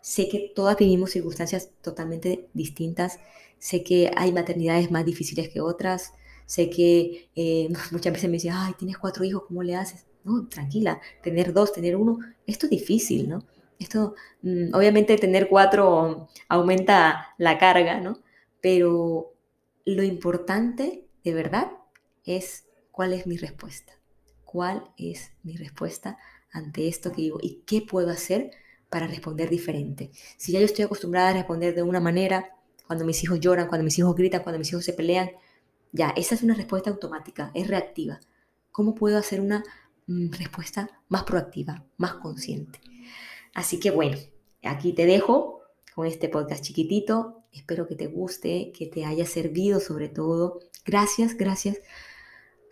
Sé 0.00 0.28
que 0.28 0.52
todas 0.54 0.76
vivimos 0.76 1.10
circunstancias 1.10 1.70
totalmente 1.82 2.48
distintas. 2.54 3.18
Sé 3.58 3.82
que 3.82 4.10
hay 4.16 4.32
maternidades 4.32 4.90
más 4.92 5.04
difíciles 5.04 5.48
que 5.48 5.60
otras. 5.60 6.14
Sé 6.46 6.70
que 6.70 7.28
eh, 7.34 7.68
muchas 7.90 8.12
veces 8.12 8.30
me 8.30 8.34
dicen, 8.34 8.52
ay, 8.54 8.74
tienes 8.78 8.98
cuatro 8.98 9.24
hijos, 9.24 9.44
¿cómo 9.48 9.62
le 9.62 9.74
haces? 9.76 10.06
no, 10.24 10.46
tranquila, 10.48 11.00
tener 11.22 11.52
dos, 11.52 11.72
tener 11.72 11.96
uno, 11.96 12.18
esto 12.46 12.66
es 12.66 12.70
difícil, 12.70 13.28
¿no? 13.28 13.44
Esto, 13.78 14.14
mm, 14.42 14.74
obviamente 14.74 15.16
tener 15.16 15.48
cuatro 15.48 16.28
aumenta 16.48 17.34
la 17.38 17.58
carga, 17.58 18.00
¿no? 18.00 18.20
Pero 18.60 19.34
lo 19.84 20.02
importante, 20.04 21.04
de 21.24 21.34
verdad, 21.34 21.72
es 22.24 22.66
cuál 22.92 23.12
es 23.12 23.26
mi 23.26 23.36
respuesta. 23.36 23.92
¿Cuál 24.52 24.84
es 24.98 25.32
mi 25.42 25.56
respuesta 25.56 26.18
ante 26.52 26.88
esto 26.88 27.10
que 27.10 27.22
digo? 27.22 27.38
¿Y 27.40 27.62
qué 27.66 27.80
puedo 27.80 28.10
hacer 28.10 28.50
para 28.90 29.06
responder 29.06 29.48
diferente? 29.48 30.10
Si 30.36 30.52
ya 30.52 30.60
yo 30.60 30.66
estoy 30.66 30.84
acostumbrada 30.84 31.30
a 31.30 31.32
responder 31.32 31.74
de 31.74 31.82
una 31.82 32.00
manera, 32.00 32.54
cuando 32.86 33.06
mis 33.06 33.22
hijos 33.24 33.40
lloran, 33.40 33.68
cuando 33.68 33.84
mis 33.84 33.98
hijos 33.98 34.14
gritan, 34.14 34.42
cuando 34.42 34.58
mis 34.58 34.70
hijos 34.70 34.84
se 34.84 34.92
pelean, 34.92 35.30
ya, 35.92 36.10
esa 36.16 36.34
es 36.34 36.42
una 36.42 36.54
respuesta 36.54 36.90
automática, 36.90 37.50
es 37.54 37.68
reactiva. 37.68 38.20
¿Cómo 38.70 38.94
puedo 38.94 39.18
hacer 39.18 39.40
una 39.40 39.64
Mm, 40.06 40.30
respuesta 40.32 40.90
más 41.08 41.24
proactiva, 41.24 41.84
más 41.96 42.14
consciente. 42.14 42.80
Así 43.54 43.78
que 43.78 43.90
bueno, 43.90 44.18
aquí 44.62 44.92
te 44.92 45.06
dejo 45.06 45.60
con 45.94 46.06
este 46.06 46.28
podcast 46.28 46.64
chiquitito. 46.64 47.44
Espero 47.52 47.86
que 47.86 47.94
te 47.94 48.06
guste, 48.06 48.72
que 48.72 48.86
te 48.86 49.04
haya 49.04 49.26
servido 49.26 49.80
sobre 49.80 50.08
todo. 50.08 50.60
Gracias, 50.84 51.36
gracias 51.36 51.78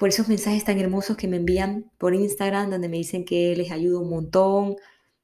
por 0.00 0.08
esos 0.08 0.28
mensajes 0.28 0.64
tan 0.64 0.78
hermosos 0.80 1.16
que 1.16 1.28
me 1.28 1.36
envían 1.36 1.92
por 1.98 2.14
Instagram, 2.14 2.70
donde 2.70 2.88
me 2.88 2.96
dicen 2.96 3.24
que 3.24 3.54
les 3.54 3.70
ayuda 3.70 4.00
un 4.00 4.10
montón, 4.10 4.76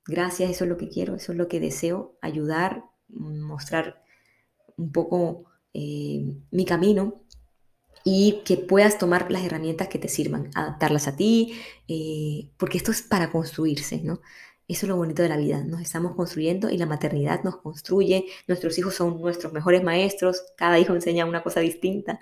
Gracias, 0.06 0.50
eso 0.50 0.64
es 0.64 0.70
lo 0.70 0.76
que 0.76 0.88
quiero, 0.88 1.16
eso 1.16 1.32
es 1.32 1.38
lo 1.38 1.48
que 1.48 1.58
deseo, 1.58 2.16
ayudar, 2.22 2.84
mostrar 3.08 4.04
un 4.76 4.92
poco 4.92 5.46
eh, 5.74 6.36
mi 6.52 6.64
camino 6.64 7.22
y 8.04 8.42
que 8.44 8.56
puedas 8.56 8.98
tomar 8.98 9.32
las 9.32 9.44
herramientas 9.44 9.88
que 9.88 9.98
te 9.98 10.08
sirvan, 10.08 10.50
adaptarlas 10.54 11.08
a 11.08 11.16
ti, 11.16 11.58
eh, 11.88 12.50
porque 12.56 12.78
esto 12.78 12.92
es 12.92 13.02
para 13.02 13.32
construirse, 13.32 14.00
¿no? 14.00 14.20
Eso 14.68 14.86
es 14.86 14.88
lo 14.88 14.96
bonito 14.96 15.22
de 15.22 15.28
la 15.28 15.36
vida, 15.36 15.64
nos 15.64 15.80
estamos 15.80 16.14
construyendo 16.14 16.70
y 16.70 16.78
la 16.78 16.86
maternidad 16.86 17.42
nos 17.42 17.56
construye, 17.56 18.26
nuestros 18.46 18.78
hijos 18.78 18.94
son 18.94 19.20
nuestros 19.20 19.52
mejores 19.52 19.82
maestros, 19.82 20.42
cada 20.56 20.78
hijo 20.78 20.94
enseña 20.94 21.26
una 21.26 21.42
cosa 21.42 21.60
distinta, 21.60 22.20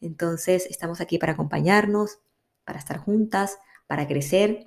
entonces 0.00 0.66
estamos 0.66 1.00
aquí 1.00 1.18
para 1.18 1.32
acompañarnos, 1.32 2.18
para 2.64 2.78
estar 2.78 2.98
juntas, 2.98 3.58
para 3.86 4.06
crecer 4.06 4.66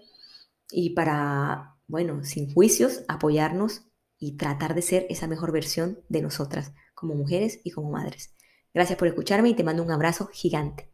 y 0.69 0.91
para, 0.91 1.75
bueno, 1.87 2.23
sin 2.23 2.53
juicios, 2.53 3.03
apoyarnos 3.07 3.85
y 4.17 4.37
tratar 4.37 4.75
de 4.75 4.81
ser 4.81 5.05
esa 5.09 5.27
mejor 5.27 5.51
versión 5.51 5.99
de 6.09 6.21
nosotras 6.21 6.73
como 6.93 7.15
mujeres 7.15 7.59
y 7.63 7.71
como 7.71 7.91
madres. 7.91 8.35
Gracias 8.73 8.97
por 8.97 9.07
escucharme 9.07 9.49
y 9.49 9.55
te 9.55 9.63
mando 9.63 9.83
un 9.83 9.91
abrazo 9.91 10.27
gigante. 10.27 10.91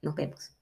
Nos 0.00 0.14
vemos. 0.14 0.61